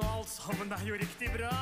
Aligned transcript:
og 0.00 0.08
alt 0.20 0.30
sammen 0.32 0.72
er 0.72 0.82
jo 0.88 0.96
riktig 1.00 1.28
bra. 1.34 1.52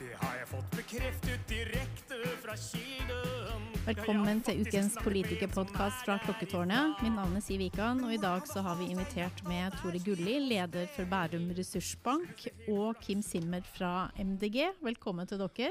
Det 0.00 0.14
har 0.16 0.36
jeg 0.40 0.48
fått 0.50 0.70
bekreftet 0.74 1.42
direkte 1.50 2.18
fra 2.42 2.56
kilden. 2.58 3.66
Velkommen 3.84 4.40
til 4.44 4.62
ukens 4.64 4.96
politikerpodkast 5.04 6.06
fra 6.06 6.16
Klokketårnet. 6.24 7.02
Mitt 7.04 7.14
navn 7.14 7.36
er 7.38 7.44
Siv 7.44 7.60
Wikan, 7.62 8.02
og 8.06 8.14
i 8.14 8.20
dag 8.20 8.46
så 8.48 8.64
har 8.64 8.78
vi 8.80 8.90
invitert 8.94 9.42
med 9.48 9.76
Tore 9.80 10.00
Gulli, 10.02 10.38
leder 10.50 10.88
for 10.94 11.08
Bærum 11.10 11.50
ressursbank, 11.56 12.46
og 12.72 12.98
Kim 13.04 13.22
Simmer 13.24 13.66
fra 13.76 14.10
MDG. 14.18 14.62
Velkommen 14.84 15.28
til 15.30 15.42
dere. 15.42 15.70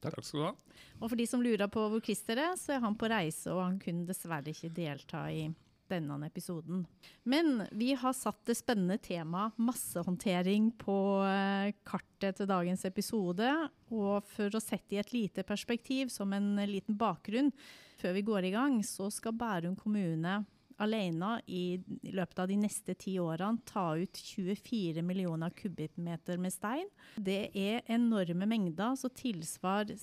Takk 0.00 0.20
skal 0.24 0.40
du 0.40 0.46
ha. 0.46 0.54
Og 1.00 1.08
for 1.08 1.16
de 1.16 1.26
som 1.28 1.42
lurer 1.44 1.68
på 1.72 1.88
hvor 1.88 2.04
Christer 2.04 2.40
er, 2.40 2.54
så 2.60 2.76
er 2.76 2.84
han 2.84 2.96
på 3.00 3.08
reise, 3.10 3.50
og 3.52 3.64
han 3.64 3.80
kunne 3.82 4.06
dessverre 4.08 4.52
ikke 4.52 4.72
delta 4.76 5.26
i 5.32 5.48
denne 5.90 6.18
episoden. 6.26 6.84
Men 7.28 7.64
vi 7.72 7.92
har 7.98 8.14
satt 8.16 8.44
det 8.48 8.56
spennende 8.58 8.98
temaet 9.02 9.58
massehåndtering 9.60 10.70
på 10.80 10.96
eh, 11.26 11.74
kartet 11.86 12.40
til 12.40 12.50
dagens 12.50 12.86
episode. 12.88 13.50
Og 13.90 14.24
for 14.30 14.54
å 14.54 14.62
sette 14.62 14.96
i 14.96 15.02
et 15.02 15.12
lite 15.14 15.44
perspektiv, 15.46 16.12
som 16.14 16.32
en 16.36 16.54
liten 16.70 16.98
bakgrunn 16.98 17.52
før 18.00 18.16
vi 18.16 18.24
går 18.24 18.48
i 18.48 18.54
gang, 18.54 18.80
så 18.86 19.10
skal 19.12 19.36
Bærum 19.36 19.76
kommune 19.78 20.40
alene 20.80 21.34
i, 21.46 21.80
løpet 22.12 22.38
av 22.42 22.48
de 22.48 22.56
neste 22.60 22.94
ti 22.98 23.16
årene 23.20 23.60
ta 23.68 23.92
ut 24.00 24.16
24 24.16 25.04
millioner 25.04 25.52
kubikkmeter 25.56 26.40
med 26.40 26.54
stein. 26.54 26.88
Det 27.16 27.50
er 27.52 27.84
enorme 27.92 28.48
mengder 28.48 28.96
som 28.98 29.12
tilsvarer 29.14 29.98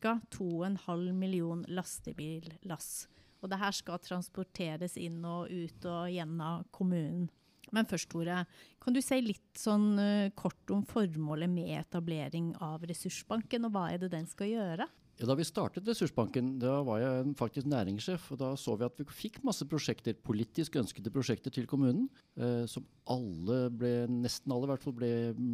ca. 0.00 0.18
2,5 0.30 1.10
million 1.16 1.64
lastebillass. 1.68 3.08
Og 3.40 3.50
det 3.50 3.60
her 3.60 3.74
skal 3.76 4.00
transporteres 4.04 4.96
inn 5.00 5.22
og 5.24 5.50
ut 5.50 5.86
og 5.88 6.10
gjennom 6.12 6.64
kommunen. 6.74 7.28
Men 7.70 7.86
først, 7.86 8.08
Tore, 8.10 8.44
kan 8.82 8.94
du 8.94 8.98
si 9.04 9.20
litt 9.22 9.58
sånn 9.58 9.92
uh, 9.94 10.32
kort 10.34 10.72
om 10.74 10.82
formålet 10.88 11.50
med 11.52 11.70
etablering 11.78 12.50
av 12.66 12.82
ressursbanken, 12.88 13.68
og 13.68 13.76
hva 13.76 13.84
er 13.92 14.02
det 14.02 14.10
den 14.14 14.26
skal 14.26 14.50
gjøre? 14.50 14.88
Ja, 15.20 15.26
da 15.28 15.34
vi 15.36 15.44
startet 15.44 15.84
Ressursbanken, 15.84 16.54
da 16.62 16.78
var 16.86 17.02
jeg 17.02 17.34
faktisk 17.36 17.66
næringssjef. 17.68 18.30
og 18.32 18.38
Da 18.40 18.54
så 18.56 18.72
vi 18.80 18.86
at 18.86 18.96
vi 18.96 19.04
fikk 19.12 19.42
masse 19.44 19.66
prosjekter, 19.68 20.16
politisk 20.16 20.78
ønskede 20.80 21.12
prosjekter 21.12 21.52
til 21.52 21.68
kommunen. 21.68 22.06
Eh, 22.40 22.64
som 22.64 22.86
alle 23.04 23.66
ble, 23.68 23.92
nesten 24.08 24.54
alle 24.54 24.64
i 24.64 24.72
hvert 24.72 24.86
fall 24.86 24.96
ble 24.96 25.10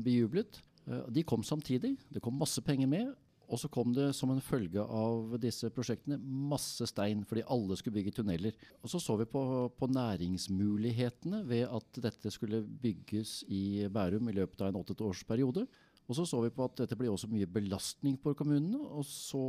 bejublet. 0.06 0.60
Eh, 0.86 1.08
de 1.10 1.26
kom 1.26 1.42
samtidig. 1.42 1.96
Det 2.14 2.22
kom 2.22 2.38
masse 2.38 2.62
penger 2.62 2.86
med. 2.86 3.10
Og 3.46 3.60
så 3.62 3.70
kom 3.70 3.92
det 3.94 4.08
som 4.18 4.32
en 4.32 4.42
følge 4.42 4.82
av 4.82 5.36
disse 5.42 5.68
prosjektene 5.74 6.18
masse 6.18 6.86
stein, 6.90 7.22
fordi 7.28 7.44
alle 7.52 7.76
skulle 7.78 7.94
bygge 8.00 8.16
tunneler. 8.18 8.56
Og 8.82 8.90
så 8.90 9.00
så 9.02 9.14
vi 9.20 9.28
på, 9.30 9.42
på 9.78 9.88
næringsmulighetene 9.94 11.44
ved 11.46 11.66
at 11.70 12.00
dette 12.08 12.32
skulle 12.34 12.64
bygges 12.66 13.44
i 13.46 13.86
Bærum 13.92 14.30
i 14.30 14.36
løpet 14.36 14.64
av 14.64 14.72
en 14.72 14.80
åtte 14.82 14.98
års. 15.06 15.22
Og 16.06 16.14
så 16.14 16.26
så 16.26 16.40
vi 16.42 16.54
på 16.54 16.66
at 16.66 16.82
dette 16.82 16.98
blir 16.98 17.12
også 17.12 17.30
mye 17.30 17.46
belastning 17.50 18.18
på 18.22 18.34
kommunene. 18.38 18.78
Og 18.78 19.06
så 19.06 19.44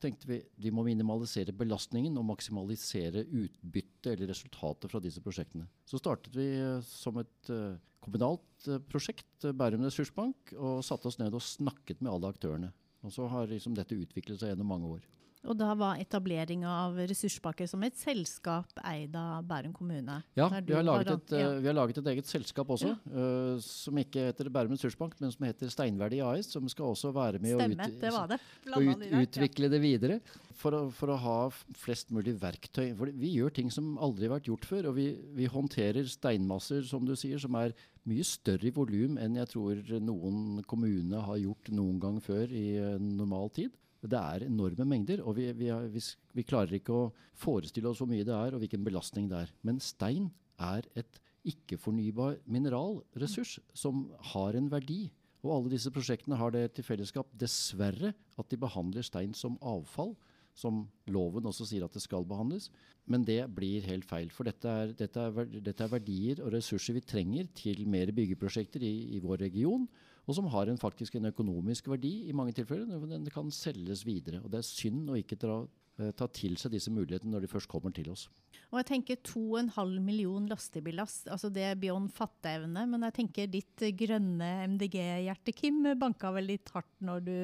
tenkte 0.00 0.30
vi 0.30 0.40
vi 0.62 0.72
må 0.72 0.84
minimalisere 0.86 1.54
belastningen 1.56 2.16
og 2.20 2.28
maksimalisere 2.30 3.24
utbyttet 3.26 4.12
eller 4.14 4.32
resultatet 4.32 4.92
fra 4.92 5.02
disse 5.04 5.22
prosjektene. 5.24 5.68
Så 5.88 6.00
startet 6.00 6.36
vi 6.36 6.48
som 6.86 7.18
et 7.20 7.52
uh, 7.52 7.76
kommunalt 8.04 8.68
uh, 8.68 8.80
prosjekt, 8.88 9.48
Bærum 9.52 9.84
ressursbank, 9.86 10.54
og 10.56 10.84
satte 10.86 11.10
oss 11.10 11.18
ned 11.20 11.34
og 11.34 11.44
snakket 11.44 12.00
med 12.00 12.12
alle 12.14 12.32
aktørene. 12.32 12.72
Og 13.06 13.12
så 13.14 13.26
har 13.30 13.46
liksom 13.50 13.76
dette 13.78 13.96
utviklet 13.96 14.40
seg 14.40 14.52
gjennom 14.52 14.70
mange 14.72 14.90
år. 14.98 15.04
Og 15.46 15.54
da 15.58 15.70
var 15.78 16.00
etablering 16.02 16.64
av 16.66 16.96
Ressursbanker 17.08 17.68
som 17.70 17.82
et 17.86 17.94
selskap 17.98 18.80
eid 18.82 19.14
av 19.16 19.46
Bærum 19.46 19.74
kommune? 19.76 20.18
Ja, 20.38 20.48
vi 20.50 20.74
har, 20.74 20.82
et, 20.82 21.30
ja. 21.30 21.52
Uh, 21.52 21.60
vi 21.62 21.70
har, 21.70 21.76
laget 21.78 22.00
et, 22.02 22.10
eget 22.14 22.30
selskap 22.30 22.72
også, 22.74 22.90
ja. 22.90 22.98
uh, 23.14 23.62
som 23.62 24.02
ikke 24.02 24.28
heter 24.30 24.50
Bærum 24.54 24.74
Ressursbank, 24.74 25.14
men 25.22 25.32
som 25.34 25.46
heter 25.46 25.70
Steinverdi 25.72 26.20
AS, 26.26 26.50
som 26.56 26.66
skal 26.70 26.90
også 26.90 27.14
være 27.14 27.42
med 27.44 27.54
Stemme, 27.54 27.78
å 27.78 27.86
ut, 27.86 28.02
det 28.02 28.12
det. 28.34 28.40
ut, 28.66 29.08
utvikle 29.22 29.72
det 29.72 29.82
videre. 29.84 30.20
For 30.58 30.74
å, 30.74 30.80
for 30.90 31.14
å, 31.14 31.16
ha 31.22 31.36
flest 31.78 32.08
mulig 32.10 32.32
verktøy. 32.42 32.88
For 32.98 33.12
vi 33.14 33.30
gjør 33.36 33.52
ting 33.54 33.68
som 33.70 33.92
aldri 34.02 34.26
har 34.26 34.40
vært 34.40 34.48
gjort 34.50 34.66
før. 34.66 34.88
Og 34.90 34.96
vi, 34.96 35.12
vi 35.38 35.46
håndterer 35.46 36.08
steinmasser, 36.10 36.82
som 36.88 37.06
du 37.06 37.14
sier, 37.14 37.38
som 37.38 37.54
er 37.60 37.76
mye 38.10 38.26
større 38.26 38.66
i 38.66 38.72
volum 38.74 39.20
enn 39.22 39.36
jeg 39.38 39.52
tror 39.52 39.84
noen 40.02 40.64
kommune 40.66 41.22
har 41.28 41.38
gjort 41.38 41.70
noen 41.70 42.00
gang 42.02 42.18
før 42.24 42.50
i 42.50 42.72
normal 42.98 43.54
tid. 43.54 43.70
Det 43.98 44.18
er 44.18 44.44
enorme 44.46 44.84
mengder, 44.86 45.22
og 45.26 45.34
vi, 45.38 45.48
vi, 45.58 45.70
vi, 45.90 46.02
vi, 46.38 46.44
klarer 46.46 46.76
ikke 46.78 46.94
å 46.94 47.06
forestille 47.38 47.90
oss 47.90 47.98
hvor 47.98 48.10
mye 48.10 48.26
det 48.26 48.34
er 48.34 48.54
og 48.54 48.62
hvilken 48.62 48.84
belastning 48.86 49.26
det 49.30 49.40
er. 49.42 49.54
Men 49.66 49.80
stein 49.82 50.28
er 50.62 50.86
et 50.98 51.18
ikke-fornybar 51.48 52.38
mineralressurs 52.46 53.58
som 53.74 54.06
har 54.34 54.58
en 54.58 54.68
verdi. 54.70 55.08
Og 55.42 55.54
alle 55.54 55.72
disse 55.74 55.90
prosjektene 55.94 56.38
har 56.38 56.54
det 56.54 56.64
til 56.76 56.86
fellesskap, 56.86 57.30
dessverre, 57.38 58.12
at 58.38 58.50
de 58.50 58.58
behandler 58.60 59.06
stein 59.06 59.34
som 59.34 59.58
avfall. 59.66 60.14
Som 60.58 60.82
loven 61.06 61.46
også 61.46 61.68
sier 61.68 61.84
at 61.86 61.94
det 61.94 62.02
skal 62.02 62.26
behandles. 62.26 62.68
Men 63.06 63.22
det 63.26 63.40
blir 63.54 63.86
helt 63.86 64.06
feil. 64.06 64.30
For 64.34 64.46
dette 64.46 64.66
er, 64.66 64.94
dette 64.98 65.26
er, 65.26 65.52
dette 65.62 65.86
er 65.86 65.92
verdier 65.92 66.42
og 66.42 66.50
ressurser 66.54 66.98
vi 66.98 67.04
trenger 67.06 67.50
til 67.58 67.84
mer 67.90 68.10
byggeprosjekter 68.14 68.82
i, 68.82 68.94
i 69.14 69.22
vår 69.22 69.46
region 69.46 69.86
og 70.28 70.36
som 70.36 70.48
har 70.52 70.68
en, 70.68 70.76
faktisk 70.80 71.16
en 71.16 71.30
økonomisk 71.30 71.88
verdi 71.88 72.28
i 72.28 72.36
mange 72.36 72.52
tilfeller. 72.56 73.00
Den 73.08 73.24
kan 73.32 73.48
selges 73.54 74.04
videre. 74.04 74.42
og 74.44 74.52
Det 74.52 74.60
er 74.60 74.66
synd 74.68 75.08
å 75.08 75.16
ikke 75.16 75.40
dra, 75.40 75.62
eh, 75.96 76.12
ta 76.12 76.28
til 76.28 76.58
seg 76.60 76.74
disse 76.74 76.92
mulighetene 76.92 77.32
når 77.32 77.46
de 77.46 77.48
først 77.54 77.68
kommer 77.68 77.94
til 77.96 78.10
oss. 78.12 78.28
Og 78.68 78.76
jeg 78.76 78.88
tenker 78.90 79.16
2,5 79.24 79.94
million 80.04 80.44
lastebillass, 80.50 81.22
altså 81.32 81.48
det 81.48 81.62
er 81.64 81.80
beyond 81.80 82.12
fatteevne. 82.12 82.84
Men 82.92 83.06
jeg 83.08 83.16
tenker 83.22 83.48
ditt 83.48 83.84
grønne 83.96 84.50
MDG-hjerte, 84.74 85.56
Kim, 85.56 85.80
banka 85.96 86.34
vel 86.36 86.50
litt 86.52 86.68
hardt 86.76 86.92
når, 87.00 87.24
du, 87.24 87.36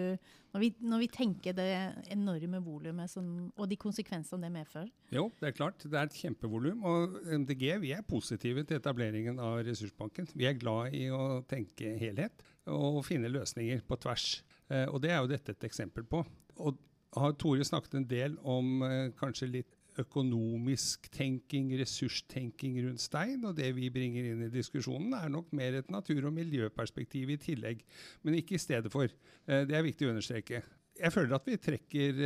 når, 0.53 0.61
vi, 0.61 0.73
når 0.84 1.05
vi, 1.06 1.09
tenker 1.09 1.56
det 1.56 1.71
enorme 2.12 2.61
volumet 2.61 3.17
og 3.17 3.69
de 3.71 3.81
konsekvensene 3.81 4.44
det 4.44 4.53
medfører? 4.53 4.93
Jo, 5.09 5.31
det 5.41 5.55
er 5.55 5.56
klart. 5.56 5.81
Det 5.81 5.97
er 5.97 6.05
et 6.05 6.21
kjempevolum. 6.21 6.84
Og 6.84 7.17
MDG 7.33 7.71
vi 7.81 7.97
er 7.97 8.05
positive 8.05 8.69
til 8.69 8.77
etableringen 8.77 9.41
av 9.41 9.62
ressursbanken. 9.65 10.28
Vi 10.37 10.44
er 10.44 10.61
glad 10.61 10.93
i 10.93 11.09
å 11.09 11.41
tenke 11.49 11.97
helhet 11.97 12.44
og 12.70 13.04
finne 13.06 13.30
løsninger 13.32 13.84
på 13.88 13.98
tvers. 14.00 14.42
Eh, 14.72 14.86
og 14.88 15.00
det 15.04 15.12
er 15.12 15.22
jo 15.22 15.30
dette 15.30 15.54
et 15.54 15.66
eksempel 15.69 16.06
på. 16.08 16.22
Og 16.64 16.78
har 17.14 17.34
Tore 17.38 17.64
snakket 17.66 17.98
en 17.98 18.08
del 18.10 18.36
om 18.41 18.84
eh, 18.86 19.10
kanskje 19.19 19.50
litt 19.50 19.80
økonomisk 20.00 21.06
tenking, 21.14 21.69
ressurstenking 21.78 22.80
rundt 22.82 23.02
stein. 23.02 23.44
Og 23.47 23.54
det 23.58 23.70
vi 23.76 23.92
bringer 23.94 24.30
inn 24.30 24.47
i 24.47 24.52
diskusjonen, 24.52 25.12
er 25.14 25.30
nok 25.30 25.52
mer 25.54 25.78
et 25.78 25.92
natur- 25.92 26.26
og 26.26 26.34
miljøperspektiv 26.34 27.30
i 27.30 27.38
tillegg. 27.42 27.84
Men 28.22 28.41
ikke 28.41 28.58
i 28.58 28.62
stedet 28.62 28.91
for. 28.92 29.06
Eh, 29.46 29.69
det 29.69 29.76
er 29.76 29.86
viktig 29.86 30.08
å 30.08 30.14
understreke. 30.14 30.64
Jeg 30.94 31.10
føler 31.10 31.34
at 31.34 31.46
vi 31.48 31.56
trekker, 31.58 32.19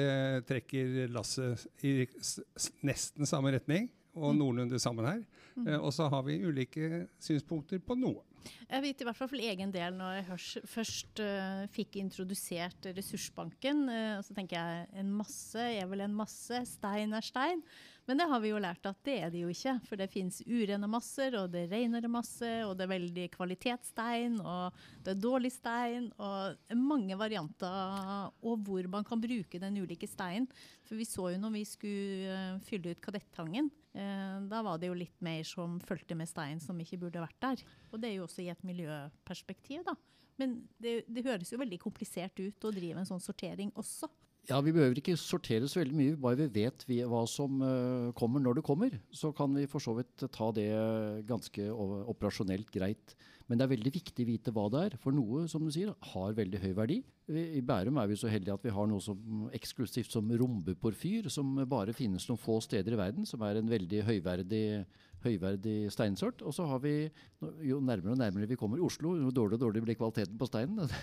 trekker 0.44 1.06
lasset 1.08 1.62
i 1.88 2.02
nesten 2.84 3.24
samme 3.24 3.54
retning 3.54 3.86
og 4.12 4.34
mm. 4.34 4.40
noenlunde 4.42 4.80
sammen 4.82 5.08
her. 5.08 5.22
Mm. 5.56 5.70
Og 5.78 5.88
så 5.96 6.04
har 6.12 6.26
vi 6.26 6.36
ulike 6.44 7.06
synspunkter 7.16 7.80
på 7.80 7.96
noe. 7.96 8.27
Jeg 8.68 8.84
vet 8.84 9.00
i 9.00 9.06
hvert 9.08 9.16
fall 9.16 9.30
for 9.30 9.40
egen 9.40 9.70
del, 9.72 9.94
når 9.96 10.18
jeg 10.18 10.64
først 10.68 11.22
uh, 11.24 11.62
fikk 11.72 11.96
introdusert 12.02 12.90
ressursbanken, 12.96 13.86
uh, 13.88 14.18
så 14.24 14.36
tenker 14.36 14.58
jeg 14.58 14.88
en 15.00 15.14
masse 15.16 15.62
er 15.62 15.88
vel 15.88 16.04
en 16.04 16.18
masse, 16.18 16.60
stein 16.74 17.16
er 17.16 17.24
stein. 17.24 17.64
Men 18.08 18.16
det 18.16 18.26
har 18.30 18.40
vi 18.40 18.50
jo 18.54 18.60
lært 18.60 18.86
at 18.88 19.00
det 19.04 19.14
er 19.20 19.32
det 19.32 19.42
jo 19.42 19.50
ikke. 19.52 19.74
For 19.84 20.00
det 20.00 20.08
fins 20.08 20.38
urene 20.48 20.88
masser, 20.88 21.34
og 21.36 21.50
det 21.52 21.66
er 21.66 21.74
renere 21.74 22.08
masse, 22.08 22.48
og 22.64 22.72
det 22.78 22.86
er 22.86 22.92
veldig 22.94 23.26
kvalitetsstein, 23.34 24.38
og 24.40 24.78
det 25.04 25.12
er 25.12 25.20
dårlig 25.20 25.52
stein, 25.52 26.08
og 26.16 26.72
mange 26.80 27.18
varianter 27.20 28.32
og 28.48 28.64
hvor 28.64 28.88
man 28.88 29.04
kan 29.04 29.20
bruke 29.20 29.60
den 29.60 29.76
ulike 29.82 30.08
steinen. 30.08 30.48
For 30.88 30.96
vi 30.96 31.04
så 31.08 31.34
jo 31.34 31.42
når 31.42 31.52
vi 31.58 31.66
skulle 31.68 32.32
uh, 32.56 32.64
fylle 32.64 32.96
ut 32.96 33.04
Kadettangen, 33.04 33.68
da 33.92 34.60
var 34.62 34.78
det 34.78 34.90
jo 34.90 34.96
litt 34.98 35.16
mer 35.24 35.40
som 35.48 35.78
fulgte 35.82 36.14
med 36.14 36.28
stein 36.30 36.60
som 36.62 36.78
ikke 36.78 37.00
burde 37.00 37.22
vært 37.24 37.40
der. 37.42 37.62
Og 37.90 38.02
det 38.02 38.10
er 38.10 38.18
jo 38.18 38.26
også 38.28 38.44
i 38.44 38.50
et 38.52 38.62
miljøperspektiv, 38.66 39.82
da. 39.88 39.96
Men 40.38 40.54
det, 40.78 41.02
det 41.10 41.24
høres 41.26 41.50
jo 41.50 41.58
veldig 41.58 41.80
komplisert 41.82 42.38
ut 42.38 42.66
å 42.68 42.72
drive 42.74 43.00
en 43.00 43.08
sånn 43.08 43.22
sortering 43.22 43.72
også. 43.78 44.10
Ja, 44.48 44.62
Vi 44.64 44.72
behøver 44.72 44.96
ikke 44.96 45.16
sortere 45.20 45.68
så 45.68 45.82
veldig 45.82 45.96
mye, 45.98 46.18
bare 46.20 46.38
vi 46.40 46.62
vet 46.62 46.84
vi, 46.88 47.02
hva 47.04 47.24
som 47.28 47.58
uh, 47.60 48.14
kommer 48.16 48.40
når 48.40 48.60
det 48.60 48.64
kommer. 48.64 48.94
Så 49.12 49.32
kan 49.36 49.52
vi 49.52 49.66
for 49.68 49.84
så 49.84 49.92
vidt 49.98 50.24
ta 50.32 50.48
det 50.56 50.70
ganske 51.28 51.66
operasjonelt 51.74 52.70
greit. 52.72 53.12
Men 53.48 53.56
det 53.56 53.64
er 53.64 53.72
veldig 53.72 53.92
viktig 53.94 54.24
å 54.24 54.28
vite 54.28 54.52
hva 54.52 54.66
det 54.72 54.80
er. 54.84 54.94
For 55.00 55.16
noe 55.16 55.46
som 55.48 55.64
du 55.64 55.72
sier, 55.72 55.94
har 56.12 56.36
veldig 56.36 56.60
høy 56.60 56.72
verdi. 56.76 56.98
I 57.28 57.62
Bærum 57.64 57.96
er 58.00 58.10
vi 58.10 58.18
så 58.20 58.28
heldige 58.28 58.56
at 58.58 58.64
vi 58.64 58.72
har 58.76 58.88
noe 58.90 59.00
som 59.04 59.46
eksklusivt 59.56 60.12
som 60.12 60.28
rombeporfyr, 60.28 61.30
som 61.32 61.56
bare 61.68 61.96
finnes 61.96 62.28
noen 62.28 62.40
få 62.40 62.58
steder 62.64 62.92
i 62.92 63.00
verden, 63.00 63.28
som 63.28 63.44
er 63.48 63.60
en 63.60 63.70
veldig 63.72 64.02
høyverdig, 64.04 64.64
høyverdig 65.24 65.78
steinsort. 65.92 66.44
Og 66.44 66.56
så 66.56 66.68
har 66.68 66.84
vi, 66.84 66.94
jo 67.64 67.80
nærmere 67.80 68.12
og 68.12 68.20
nærmere 68.20 68.50
vi 68.52 68.60
kommer 68.60 68.84
Oslo, 68.84 69.16
jo 69.16 69.32
dårligere 69.32 69.62
og 69.62 69.64
dårligere 69.64 69.88
blir 69.88 70.00
kvaliteten 70.02 70.40
på 70.40 70.50
steinen. 70.52 70.84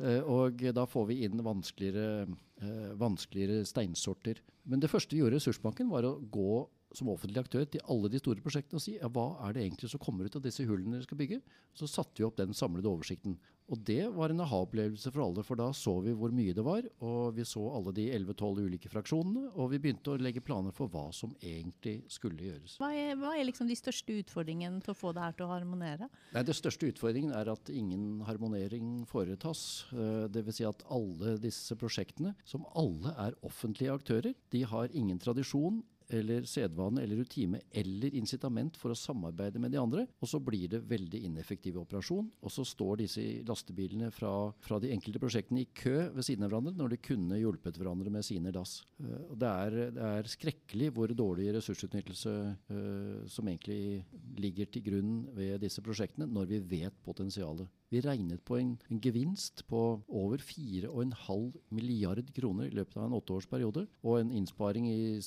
Eh, 0.00 0.24
og 0.24 0.62
da 0.72 0.86
får 0.88 1.04
vi 1.10 1.18
inn 1.26 1.42
vanskeligere, 1.44 2.24
eh, 2.64 2.94
vanskeligere 2.98 3.66
steinsorter. 3.68 4.38
Men 4.64 4.80
det 4.80 4.88
første 4.90 5.12
vi 5.12 5.20
gjorde 5.20 5.36
i 5.36 5.38
Ressursbanken, 5.38 5.90
var 5.92 6.08
å 6.08 6.14
gå 6.32 6.62
som 6.96 7.10
offentlig 7.12 7.42
aktør 7.42 7.66
til 7.68 7.82
alle 7.90 8.10
de 8.12 8.20
store 8.20 8.42
prosjektene 8.44 8.78
og 8.80 8.84
si 8.84 8.96
ja, 8.98 9.10
hva 9.12 9.26
er 9.46 9.56
det 9.56 9.64
egentlig 9.66 9.90
som 9.92 10.02
kommer 10.02 10.28
ut 10.28 10.38
av 10.38 10.44
disse 10.44 10.66
hullene 10.68 10.98
dere 10.98 11.06
skal 11.06 11.20
bygge. 11.20 11.40
Så 11.76 11.88
satte 11.90 12.20
vi 12.20 12.26
opp 12.26 12.38
den 12.40 12.54
samlede 12.56 12.90
oversikten. 12.90 13.38
Og 13.72 13.80
det 13.86 14.02
var 14.12 14.32
en 14.32 14.42
aha-opplevelse 14.44 15.12
for 15.14 15.22
alle, 15.24 15.42
for 15.46 15.56
da 15.56 15.68
så 15.76 15.94
vi 16.04 16.12
hvor 16.18 16.32
mye 16.34 16.52
det 16.56 16.64
var. 16.66 16.84
Og 17.04 17.36
vi 17.36 17.44
så 17.48 17.62
alle 17.72 17.94
de 17.96 18.08
11-12 18.12 18.58
ulike 18.66 18.90
fraksjonene, 18.92 19.46
og 19.54 19.70
vi 19.72 19.80
begynte 19.80 20.12
å 20.12 20.18
legge 20.20 20.42
planer 20.44 20.74
for 20.76 20.92
hva 20.92 21.06
som 21.14 21.32
egentlig 21.38 22.02
skulle 22.12 22.50
gjøres. 22.50 22.76
Hva 22.82 22.90
er, 22.92 23.14
hva 23.20 23.32
er 23.36 23.46
liksom 23.48 23.70
de 23.70 23.78
største 23.78 24.18
utfordringene 24.20 24.82
til 24.84 24.92
å 24.92 24.98
få 24.98 25.14
det 25.16 25.24
her 25.24 25.38
til 25.38 25.46
å 25.46 25.54
harmonere? 25.54 26.10
Nei, 26.34 26.44
Det 26.44 26.58
største 26.58 26.90
utfordringen 26.90 27.32
er 27.38 27.52
at 27.54 27.70
ingen 27.72 28.20
harmonering 28.28 29.06
foretas. 29.08 29.86
Eh, 29.94 30.26
Dvs. 30.32 30.58
Si 30.58 30.66
at 30.68 30.84
alle 30.92 31.38
disse 31.40 31.72
prosjektene, 31.80 32.34
som 32.44 32.66
alle 32.76 33.14
er 33.24 33.38
offentlige 33.46 33.94
aktører, 33.94 34.36
de 34.52 34.66
har 34.68 34.92
ingen 34.92 35.16
tradisjon 35.22 35.80
eller 36.16 36.46
sedvane 36.48 37.02
eller 37.02 37.22
rutine 37.22 37.60
eller 37.70 38.14
incitament 38.18 38.76
for 38.80 38.92
å 38.92 38.98
samarbeide 38.98 39.60
med 39.62 39.74
de 39.74 39.80
andre. 39.80 40.06
Og 40.22 40.30
så 40.30 40.40
blir 40.42 40.68
det 40.72 40.82
veldig 40.88 41.22
ineffektiv 41.28 41.78
operasjon. 41.82 42.28
Og 42.42 42.52
så 42.52 42.64
står 42.66 43.02
disse 43.02 43.24
lastebilene 43.48 44.10
fra, 44.14 44.32
fra 44.62 44.80
de 44.82 44.92
enkelte 44.94 45.22
prosjektene 45.22 45.64
i 45.64 45.70
kø 45.74 46.08
ved 46.14 46.26
siden 46.26 46.46
av 46.46 46.52
hverandre 46.52 46.76
når 46.78 46.94
de 46.94 47.02
kunne 47.08 47.40
hjulpet 47.40 47.78
hverandre 47.80 48.12
med 48.12 48.26
sine 48.26 48.54
dass. 48.54 48.80
Eh, 49.02 49.26
og 49.28 49.36
det, 49.42 49.52
er, 49.66 49.78
det 49.96 50.08
er 50.08 50.32
skrekkelig 50.32 50.90
hvor 50.96 51.12
dårlig 51.16 51.50
ressursutnyttelse 51.56 52.32
uh, 52.72 53.22
som 53.30 53.48
egentlig 53.48 54.02
ligger 54.40 54.68
til 54.72 54.84
grunn 54.86 55.14
ved 55.36 55.60
disse 55.62 55.82
prosjektene, 55.84 56.28
når 56.30 56.50
vi 56.50 56.60
vet 56.78 56.98
potensialet. 57.06 57.70
Vi 57.92 58.00
regnet 58.00 58.40
på 58.48 58.56
en, 58.56 58.70
en 58.88 59.00
gevinst 59.04 59.66
på 59.68 59.80
over 60.08 60.40
4,5 60.40 61.50
milliard 61.76 62.30
kroner 62.32 62.70
i 62.70 62.76
løpet 62.78 62.96
av 62.96 63.04
en 63.04 63.16
åtteårsperiode, 63.18 63.84
og 64.00 64.16
en 64.16 64.32
innsparing 64.32 64.86
i 64.88 65.20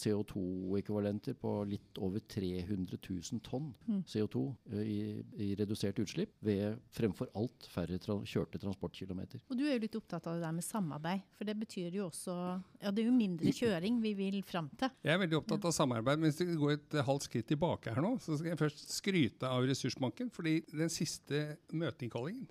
CO2-ekvivalenter 0.76 1.36
på 1.40 1.52
litt 1.70 2.00
over 2.02 2.20
300 2.20 2.98
000 3.00 3.42
tonn 3.44 3.74
CO2 4.08 4.44
eh, 4.72 4.82
i, 4.82 5.00
i 5.38 5.56
redusert 5.56 6.00
utslipp, 6.00 6.34
ved 6.40 6.78
fremfor 6.96 7.30
alt 7.36 7.68
færre 7.72 7.98
tra 8.02 8.18
kjørte 8.26 8.60
transportkilometer. 8.62 9.42
Og 9.50 9.58
du 9.58 9.66
er 9.66 9.76
jo 9.76 9.84
litt 9.86 9.96
opptatt 9.96 10.28
av 10.28 10.38
det 10.38 10.46
der 10.46 10.56
med 10.56 10.66
samarbeid, 10.66 11.26
for 11.36 11.48
det 11.48 11.58
betyr 11.60 11.96
jo 11.96 12.10
også 12.10 12.36
Ja, 12.82 12.92
det 12.92 13.04
er 13.04 13.10
jo 13.10 13.16
mindre 13.16 13.52
kjøring 13.56 14.00
vi 14.04 14.14
vil 14.18 14.42
fram 14.46 14.70
til. 14.78 14.92
Jeg 15.06 15.14
er 15.16 15.22
veldig 15.22 15.40
opptatt 15.40 15.66
av 15.66 15.74
samarbeid. 15.76 16.20
men 16.20 16.30
Hvis 16.32 16.42
vi 16.44 16.58
går 16.60 16.76
et 16.76 16.98
halvt 17.08 17.28
skritt 17.30 17.48
tilbake 17.50 17.94
her 17.96 18.04
nå, 18.04 18.16
så 18.22 18.38
skal 18.38 18.52
jeg 18.54 18.62
først 18.62 18.84
skryte 18.94 19.50
av 19.50 19.66
Ressursbanken. 19.66 20.30
fordi 20.30 20.60
den 20.72 20.92
siste 20.94 21.58
møteinnkallingen, 21.74 22.46